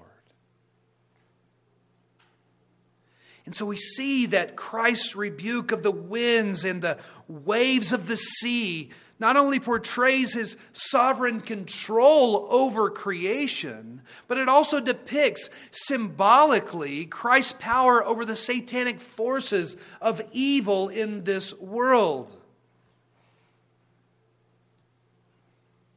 And 3.46 3.54
so 3.54 3.66
we 3.66 3.76
see 3.76 4.26
that 4.26 4.56
Christ's 4.56 5.16
rebuke 5.16 5.72
of 5.72 5.82
the 5.82 5.90
winds 5.90 6.64
and 6.64 6.82
the 6.82 6.98
waves 7.26 7.92
of 7.92 8.06
the 8.06 8.16
sea 8.16 8.90
not 9.18 9.36
only 9.36 9.60
portrays 9.60 10.32
his 10.32 10.56
sovereign 10.72 11.40
control 11.40 12.46
over 12.50 12.88
creation, 12.88 14.00
but 14.26 14.38
it 14.38 14.48
also 14.48 14.80
depicts 14.80 15.50
symbolically 15.70 17.04
Christ's 17.04 17.52
power 17.52 18.02
over 18.02 18.24
the 18.24 18.34
satanic 18.34 18.98
forces 18.98 19.76
of 20.00 20.22
evil 20.32 20.88
in 20.88 21.24
this 21.24 21.56
world. 21.60 22.39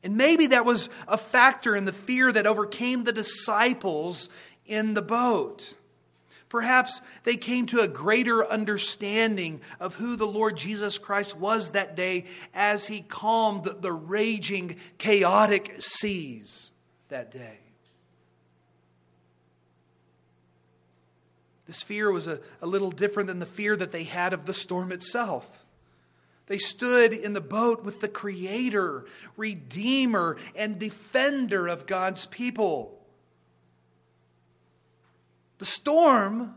And 0.04 0.18
maybe 0.18 0.48
that 0.48 0.66
was 0.66 0.89
a 1.08 1.18
factor 1.18 1.76
in 1.76 1.86
the 1.86 1.94
fear 1.94 2.32
that 2.32 2.46
overcame 2.46 3.06
the 3.06 3.13
disciples 3.13 4.30
in 4.66 4.94
the 4.94 5.02
boat. 5.02 5.76
Perhaps 6.50 7.02
they 7.24 7.36
came 7.36 7.66
to 7.68 7.80
a 7.80 7.88
greater 7.88 8.46
understanding 8.46 9.62
of 9.80 9.96
who 9.96 10.16
the 10.16 10.28
Lord 10.28 10.56
Jesus 10.56 11.00
Christ 11.00 11.36
was 11.36 11.72
that 11.72 11.96
day 11.96 12.26
as 12.54 12.86
he 12.86 13.02
calmed 13.02 13.63
the 13.63 13.92
raging, 13.92 14.76
chaotic 15.00 15.72
seas 15.80 16.72
that 17.10 17.32
day. 17.32 17.58
This 21.66 21.82
fear 21.82 22.12
was 22.12 22.28
a, 22.28 22.39
a 22.62 22.68
little 22.68 22.92
different 22.92 23.28
than 23.28 23.39
the 23.39 23.46
fear 23.46 23.76
that 23.76 23.92
they 23.92 24.04
had 24.04 24.34
of 24.34 24.46
the 24.46 24.54
storm 24.54 24.92
itself. 24.92 25.62
They 26.54 26.60
stood 26.60 27.13
in 27.13 27.34
the 27.34 27.42
boat 27.42 27.84
with 27.84 28.00
the 28.00 28.08
Creator, 28.08 29.06
Redeemer, 29.38 30.38
and 30.56 30.78
Defender 30.78 31.68
of 31.68 31.88
God's 31.88 32.28
people. 32.28 33.04
The 35.58 35.66
storm 35.66 36.54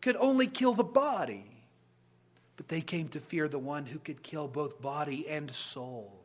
could 0.00 0.16
only 0.16 0.48
kill 0.48 0.74
the 0.74 0.82
body, 0.82 1.62
but 2.56 2.66
they 2.66 2.80
came 2.80 3.06
to 3.10 3.20
fear 3.20 3.46
the 3.46 3.60
one 3.60 3.86
who 3.86 4.00
could 4.00 4.24
kill 4.24 4.48
both 4.48 4.82
body 4.82 5.28
and 5.28 5.48
soul 5.52 6.18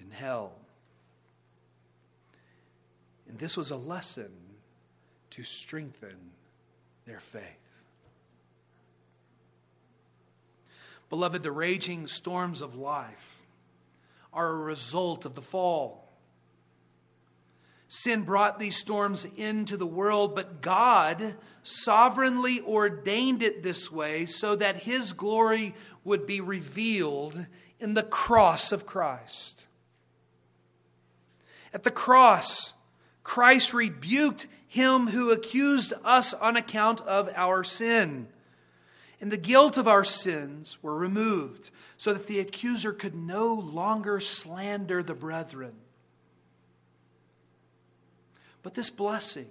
in 0.00 0.10
hell. 0.10 0.54
And 3.28 3.38
this 3.38 3.56
was 3.56 3.70
a 3.70 3.76
lesson 3.76 4.32
to 5.30 5.44
strengthen 5.44 6.32
their 7.06 7.20
faith. 7.20 7.61
Beloved, 11.12 11.42
the 11.42 11.52
raging 11.52 12.06
storms 12.06 12.62
of 12.62 12.74
life 12.74 13.44
are 14.32 14.48
a 14.48 14.56
result 14.56 15.26
of 15.26 15.34
the 15.34 15.42
fall. 15.42 16.10
Sin 17.86 18.22
brought 18.22 18.58
these 18.58 18.78
storms 18.78 19.26
into 19.36 19.76
the 19.76 19.86
world, 19.86 20.34
but 20.34 20.62
God 20.62 21.36
sovereignly 21.62 22.62
ordained 22.62 23.42
it 23.42 23.62
this 23.62 23.92
way 23.92 24.24
so 24.24 24.56
that 24.56 24.84
His 24.84 25.12
glory 25.12 25.74
would 26.02 26.24
be 26.24 26.40
revealed 26.40 27.44
in 27.78 27.92
the 27.92 28.02
cross 28.02 28.72
of 28.72 28.86
Christ. 28.86 29.66
At 31.74 31.82
the 31.82 31.90
cross, 31.90 32.72
Christ 33.22 33.74
rebuked 33.74 34.46
him 34.66 35.08
who 35.08 35.30
accused 35.30 35.92
us 36.04 36.32
on 36.32 36.56
account 36.56 37.02
of 37.02 37.28
our 37.36 37.64
sin. 37.64 38.28
And 39.22 39.30
the 39.30 39.36
guilt 39.36 39.76
of 39.76 39.86
our 39.86 40.04
sins 40.04 40.78
were 40.82 40.96
removed 40.96 41.70
so 41.96 42.12
that 42.12 42.26
the 42.26 42.40
accuser 42.40 42.92
could 42.92 43.14
no 43.14 43.54
longer 43.54 44.18
slander 44.18 45.00
the 45.00 45.14
brethren. 45.14 45.74
But 48.64 48.74
this 48.74 48.90
blessing 48.90 49.46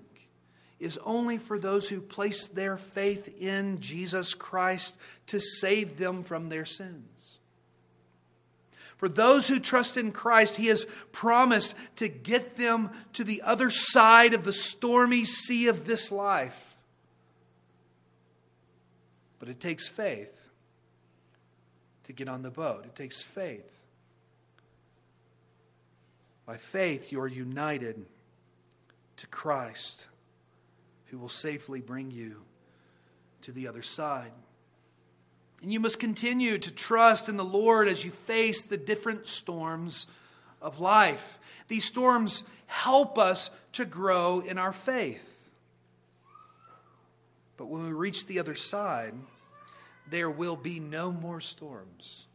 is 0.78 1.00
only 1.06 1.38
for 1.38 1.58
those 1.58 1.88
who 1.88 2.02
place 2.02 2.48
their 2.48 2.76
faith 2.76 3.34
in 3.40 3.80
Jesus 3.80 4.34
Christ 4.34 4.98
to 5.28 5.40
save 5.40 5.98
them 5.98 6.24
from 6.26 6.50
their 6.50 6.66
sins. 6.66 7.40
For 8.98 9.08
those 9.08 9.48
who 9.48 9.60
trust 9.60 9.96
in 9.96 10.12
Christ, 10.12 10.58
He 10.58 10.68
has 10.68 10.84
promised 11.14 11.76
to 11.96 12.10
get 12.10 12.58
them 12.58 12.90
to 13.14 13.24
the 13.24 13.42
other 13.42 13.70
side 13.70 14.34
of 14.34 14.44
the 14.44 14.52
stormy 14.52 15.24
sea 15.24 15.68
of 15.68 15.86
this 15.86 16.12
life. 16.12 16.71
But 19.42 19.50
it 19.50 19.60
takes 19.60 19.88
faith 19.88 20.52
to 22.04 22.14
get 22.14 22.28
on 22.28 22.44
the 22.44 22.52
boat, 22.52 22.86
it 22.86 22.96
takes 22.96 23.24
faith. 23.24 23.82
By 26.46 26.58
faith, 26.58 27.12
you 27.12 27.20
are 27.22 27.28
united 27.28 28.06
to 29.18 29.26
Christ, 29.26 30.06
who 31.08 31.18
will 31.18 31.28
safely 31.28 31.82
bring 31.82 32.12
you 32.12 32.44
to 33.42 33.52
the 33.52 33.68
other 33.68 33.82
side. 33.82 34.32
And 35.64 35.74
you 35.74 35.80
must 35.80 36.00
continue 36.00 36.60
to 36.60 36.72
trust 36.72 37.28
in 37.28 37.38
the 37.38 37.44
Lord 37.44 37.88
as 37.88 38.06
you 38.06 38.12
face 38.12 38.62
the 38.62 38.78
different 38.78 39.26
storms 39.26 40.06
of 40.62 40.80
life. 40.80 41.40
These 41.68 41.86
storms 41.86 42.44
help 42.68 43.18
us 43.18 43.50
to 43.72 43.86
grow 43.86 44.42
in 44.42 44.60
our 44.60 44.74
faith. 44.74 45.31
But 47.62 47.70
when 47.70 47.84
we 47.84 47.92
reach 47.92 48.26
the 48.26 48.40
other 48.40 48.56
side, 48.56 49.14
there 50.10 50.32
will 50.32 50.56
be 50.56 50.80
no 50.80 51.12
more 51.12 51.40
storms 51.40 52.26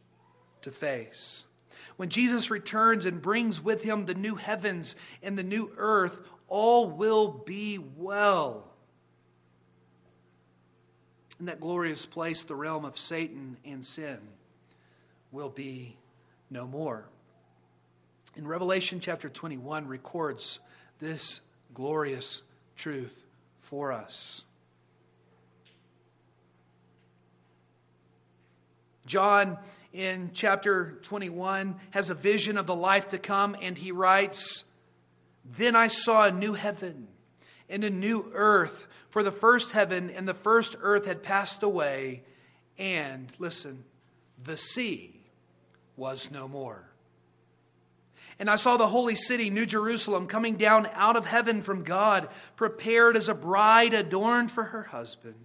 to 0.61 0.71
face. 0.71 1.43
When 1.97 2.07
Jesus 2.07 2.49
returns 2.49 3.05
and 3.05 3.21
brings 3.21 3.61
with 3.61 3.83
him 3.83 4.05
the 4.05 4.13
new 4.13 4.35
heavens 4.35 4.95
and 5.21 5.37
the 5.37 5.43
new 5.43 5.69
earth, 5.75 6.17
all 6.47 6.89
will 6.89 7.27
be 7.27 7.77
well. 7.77 8.71
In 11.41 11.47
that 11.47 11.59
glorious 11.59 12.05
place, 12.05 12.43
the 12.43 12.55
realm 12.55 12.85
of 12.85 12.97
Satan 12.97 13.57
and 13.65 13.85
sin 13.85 14.19
will 15.33 15.49
be 15.49 15.97
no 16.49 16.65
more. 16.65 17.03
In 18.37 18.47
Revelation 18.47 19.01
chapter 19.01 19.27
21 19.27 19.89
records 19.89 20.61
this 20.99 21.41
glorious 21.73 22.43
truth 22.77 23.25
for 23.59 23.91
us. 23.91 24.45
John 29.07 29.57
in 29.93 30.31
chapter 30.33 30.99
21 31.01 31.75
has 31.91 32.09
a 32.09 32.15
vision 32.15 32.57
of 32.57 32.67
the 32.67 32.75
life 32.75 33.09
to 33.09 33.17
come, 33.17 33.55
and 33.61 33.77
he 33.77 33.91
writes, 33.91 34.65
then 35.43 35.75
I 35.75 35.87
saw 35.87 36.25
a 36.25 36.31
new 36.31 36.53
heaven 36.53 37.07
and 37.69 37.83
a 37.83 37.89
new 37.89 38.29
earth, 38.33 38.87
for 39.09 39.23
the 39.23 39.31
first 39.31 39.71
heaven 39.71 40.09
and 40.09 40.27
the 40.27 40.33
first 40.33 40.75
earth 40.81 41.07
had 41.07 41.23
passed 41.23 41.63
away, 41.63 42.23
and, 42.77 43.31
listen, 43.39 43.85
the 44.43 44.57
sea 44.57 45.21
was 45.95 46.29
no 46.29 46.47
more. 46.47 46.83
And 48.39 48.49
I 48.49 48.55
saw 48.55 48.77
the 48.77 48.87
holy 48.87 49.15
city, 49.15 49.49
New 49.49 49.65
Jerusalem, 49.65 50.27
coming 50.27 50.57
down 50.57 50.87
out 50.93 51.15
of 51.15 51.25
heaven 51.25 51.61
from 51.61 51.83
God, 51.83 52.29
prepared 52.55 53.17
as 53.17 53.29
a 53.29 53.33
bride 53.33 53.93
adorned 53.93 54.51
for 54.51 54.65
her 54.65 54.83
husband. 54.83 55.35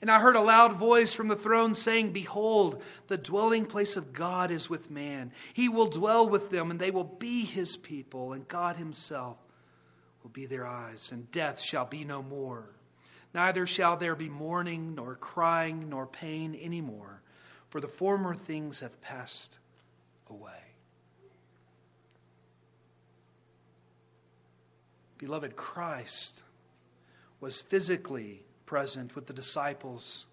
And 0.00 0.10
I 0.10 0.20
heard 0.20 0.36
a 0.36 0.40
loud 0.40 0.74
voice 0.74 1.12
from 1.12 1.26
the 1.26 1.36
throne 1.36 1.74
saying, 1.74 2.12
Behold, 2.12 2.82
the 3.08 3.18
dwelling 3.18 3.66
place 3.66 3.96
of 3.96 4.12
God 4.12 4.50
is 4.50 4.70
with 4.70 4.90
man. 4.90 5.32
He 5.52 5.68
will 5.68 5.88
dwell 5.88 6.28
with 6.28 6.50
them, 6.50 6.70
and 6.70 6.78
they 6.78 6.92
will 6.92 7.04
be 7.04 7.44
his 7.44 7.76
people, 7.76 8.32
and 8.32 8.46
God 8.46 8.76
himself 8.76 9.38
will 10.22 10.30
be 10.30 10.46
their 10.46 10.66
eyes, 10.66 11.10
and 11.10 11.30
death 11.32 11.60
shall 11.60 11.84
be 11.84 12.04
no 12.04 12.22
more. 12.22 12.70
Neither 13.34 13.66
shall 13.66 13.96
there 13.96 14.14
be 14.14 14.28
mourning, 14.28 14.94
nor 14.94 15.16
crying, 15.16 15.88
nor 15.88 16.06
pain 16.06 16.54
any 16.54 16.80
more, 16.80 17.22
for 17.68 17.80
the 17.80 17.88
former 17.88 18.34
things 18.34 18.80
have 18.80 19.02
passed 19.02 19.58
away. 20.30 20.52
Beloved, 25.18 25.56
Christ 25.56 26.44
was 27.40 27.60
physically 27.60 28.47
present 28.68 29.16
with 29.16 29.26
the 29.26 29.32
disciples 29.32 30.26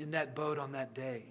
in 0.00 0.10
that 0.10 0.34
boat 0.34 0.58
on 0.58 0.72
that 0.72 0.92
day. 0.94 1.22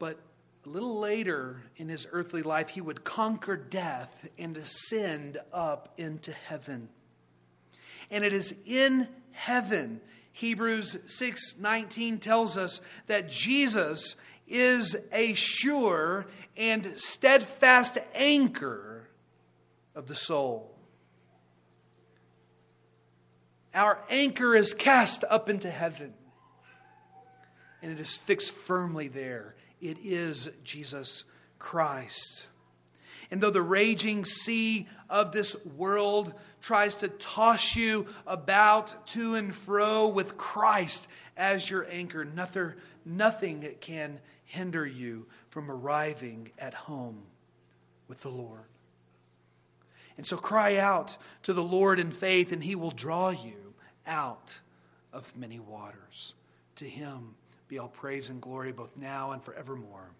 But 0.00 0.18
a 0.66 0.68
little 0.68 0.98
later 0.98 1.62
in 1.76 1.88
his 1.88 2.08
earthly 2.10 2.42
life, 2.42 2.70
he 2.70 2.80
would 2.80 3.04
conquer 3.04 3.56
death 3.56 4.28
and 4.36 4.56
ascend 4.56 5.38
up 5.52 5.94
into 5.96 6.32
heaven. 6.32 6.88
And 8.10 8.24
it 8.24 8.32
is 8.32 8.56
in 8.66 9.06
heaven, 9.30 10.00
Hebrews 10.32 10.96
6:19 11.06 12.18
tells 12.18 12.56
us 12.56 12.80
that 13.06 13.30
Jesus 13.30 14.16
is 14.48 14.96
a 15.12 15.34
sure 15.34 16.26
and 16.56 16.98
steadfast 17.00 17.98
anchor 18.16 19.10
of 19.94 20.08
the 20.08 20.16
soul. 20.16 20.71
Our 23.74 23.98
anchor 24.10 24.54
is 24.54 24.74
cast 24.74 25.24
up 25.30 25.48
into 25.48 25.70
heaven, 25.70 26.12
and 27.80 27.90
it 27.90 27.98
is 27.98 28.18
fixed 28.18 28.52
firmly 28.52 29.08
there. 29.08 29.54
It 29.80 29.96
is 30.04 30.50
Jesus 30.62 31.24
Christ. 31.58 32.48
And 33.30 33.40
though 33.40 33.50
the 33.50 33.62
raging 33.62 34.26
sea 34.26 34.86
of 35.08 35.32
this 35.32 35.56
world 35.64 36.34
tries 36.60 36.96
to 36.96 37.08
toss 37.08 37.74
you 37.74 38.06
about 38.26 39.06
to 39.08 39.34
and 39.34 39.54
fro 39.54 40.08
with 40.08 40.36
Christ 40.36 41.08
as 41.34 41.70
your 41.70 41.86
anchor, 41.90 42.26
nothing, 42.26 42.74
nothing 43.06 43.66
can 43.80 44.20
hinder 44.44 44.86
you 44.86 45.26
from 45.48 45.70
arriving 45.70 46.50
at 46.58 46.74
home 46.74 47.22
with 48.06 48.20
the 48.20 48.28
Lord. 48.28 48.60
And 50.18 50.26
so 50.26 50.36
cry 50.36 50.76
out 50.76 51.16
to 51.44 51.54
the 51.54 51.62
Lord 51.62 51.98
in 51.98 52.10
faith, 52.10 52.52
and 52.52 52.62
he 52.62 52.74
will 52.74 52.90
draw 52.90 53.30
you 53.30 53.61
out 54.06 54.58
of 55.12 55.36
many 55.36 55.58
waters. 55.58 56.34
To 56.76 56.84
him 56.84 57.34
be 57.68 57.78
all 57.78 57.88
praise 57.88 58.30
and 58.30 58.40
glory 58.40 58.72
both 58.72 58.96
now 58.96 59.32
and 59.32 59.42
forevermore. 59.42 60.10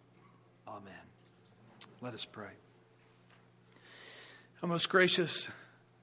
Amen. 0.67 0.93
Let 2.01 2.15
us 2.15 2.25
pray. 2.25 2.51
Our 4.63 4.69
most 4.69 4.89
gracious 4.89 5.49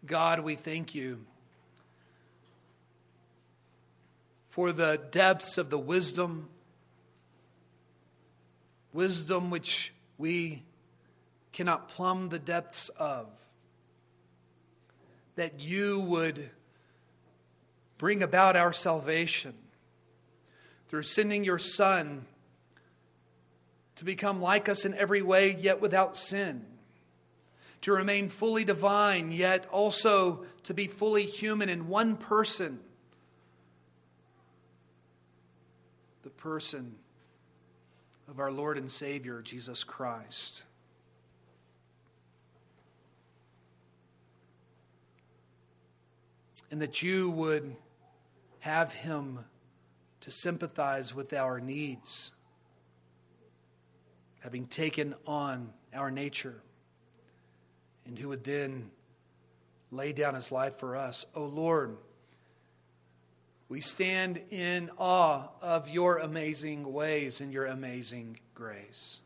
God, 0.05 0.41
we 0.41 0.55
thank 0.55 0.93
you 0.95 1.25
for 4.49 4.71
the 4.71 4.99
depths 5.11 5.57
of 5.57 5.69
the 5.69 5.77
wisdom, 5.77 6.49
wisdom 8.91 9.49
which 9.49 9.93
we 10.17 10.63
cannot 11.51 11.88
plumb 11.88 12.30
the 12.30 12.39
depths 12.39 12.89
of, 12.89 13.27
that 15.36 15.59
you 15.59 15.99
would 16.01 16.49
bring 18.00 18.24
about 18.24 18.56
our 18.56 18.74
salvation 18.74 19.54
through 20.88 21.04
sending 21.04 21.43
your 21.43 21.60
Son 21.60 22.26
to 23.97 24.06
become 24.06 24.41
like 24.41 24.68
us 24.68 24.86
in 24.86 24.95
every 24.95 25.22
way, 25.22 25.56
yet 25.60 25.80
without 25.80 26.18
sin 26.18 26.66
to 27.82 27.93
remain 27.93 28.30
fully 28.30 28.64
divine, 28.64 29.32
yet 29.32 29.66
also 29.72 30.45
to 30.64 30.74
be 30.74 30.88
fully 30.88 31.26
human 31.26 31.70
in 31.70 31.88
one 31.88 32.18
person 32.18 32.80
the 36.24 36.30
person 36.30 36.95
of 38.28 38.39
our 38.39 38.52
Lord 38.52 38.78
and 38.78 38.91
Savior, 38.91 39.41
Jesus 39.41 39.84
Christ. 39.84 40.64
And 46.70 46.82
that 46.82 47.02
you 47.02 47.32
would 47.32 47.76
have 48.60 48.93
him 48.93 49.45
to 50.22 50.32
sympathize 50.32 51.16
with 51.16 51.34
our 51.34 51.60
needs, 51.60 52.34
having 54.41 54.68
taken 54.68 55.16
on 55.26 55.72
our 55.93 56.12
nature 56.12 56.62
and 58.05 58.18
who 58.18 58.30
would 58.30 58.43
then 58.43 58.89
lay 59.91 60.12
down 60.12 60.36
his 60.36 60.51
life 60.51 60.76
for 60.76 60.95
us. 60.95 61.26
O 61.36 61.43
oh 61.43 61.45
Lord, 61.45 61.97
we 63.70 63.82
stand 63.82 64.43
in 64.49 64.89
awe 64.97 65.49
of 65.62 65.89
your 65.89 66.18
amazing 66.18 66.91
ways 66.91 67.39
and 67.39 67.53
your 67.53 67.68
amazing 67.68 68.39
grace. 68.55 69.22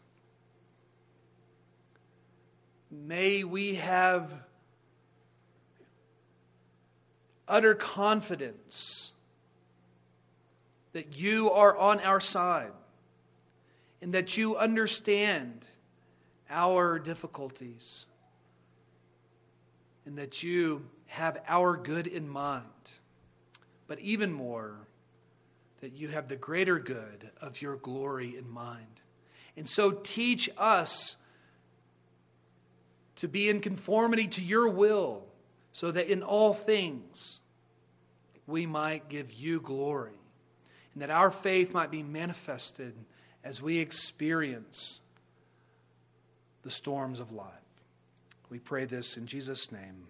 May 2.92 3.46
we 3.46 3.76
have 3.76 4.32
utter 7.48 7.74
confidence 7.74 9.13
that 10.94 11.18
you 11.18 11.52
are 11.52 11.78
on 11.78 12.00
our 12.00 12.20
side 12.20 12.72
and 14.02 14.14
that 14.14 14.38
you 14.38 14.56
understand 14.56 15.66
our 16.50 17.00
difficulties 17.00 18.06
and 20.06 20.18
that 20.18 20.44
you 20.44 20.86
have 21.08 21.40
our 21.48 21.78
good 21.78 22.08
in 22.08 22.28
mind. 22.28 22.64
But 23.88 24.00
even 24.00 24.32
more, 24.32 24.88
that 25.82 25.94
you 25.94 26.08
have 26.08 26.28
the 26.30 26.36
greater 26.36 26.80
good 26.80 27.30
of 27.42 27.62
your 27.62 27.76
glory 27.76 28.38
in 28.38 28.50
mind. 28.50 29.02
And 29.58 29.68
so 29.68 29.92
teach 29.92 30.50
us 30.58 31.18
to 33.18 33.28
be 33.28 33.50
in 33.50 33.60
conformity 33.60 34.28
to 34.28 34.44
your 34.44 34.70
will, 34.70 35.26
so 35.72 35.92
that 35.92 36.08
in 36.08 36.24
all 36.24 36.54
things 36.54 37.42
we 38.48 38.66
might 38.66 39.08
give 39.08 39.32
you 39.34 39.62
glory, 39.62 40.20
and 40.94 41.02
that 41.02 41.10
our 41.10 41.32
faith 41.32 41.74
might 41.74 41.92
be 41.92 42.04
manifested 42.04 42.94
as 43.44 43.62
we 43.62 43.80
experience 43.80 45.00
the 46.64 46.70
storms 46.70 47.20
of 47.20 47.32
life. 47.32 47.48
We 48.50 48.60
pray 48.60 48.86
this 48.86 49.18
in 49.18 49.28
Jesus' 49.28 49.72
name. 49.72 50.08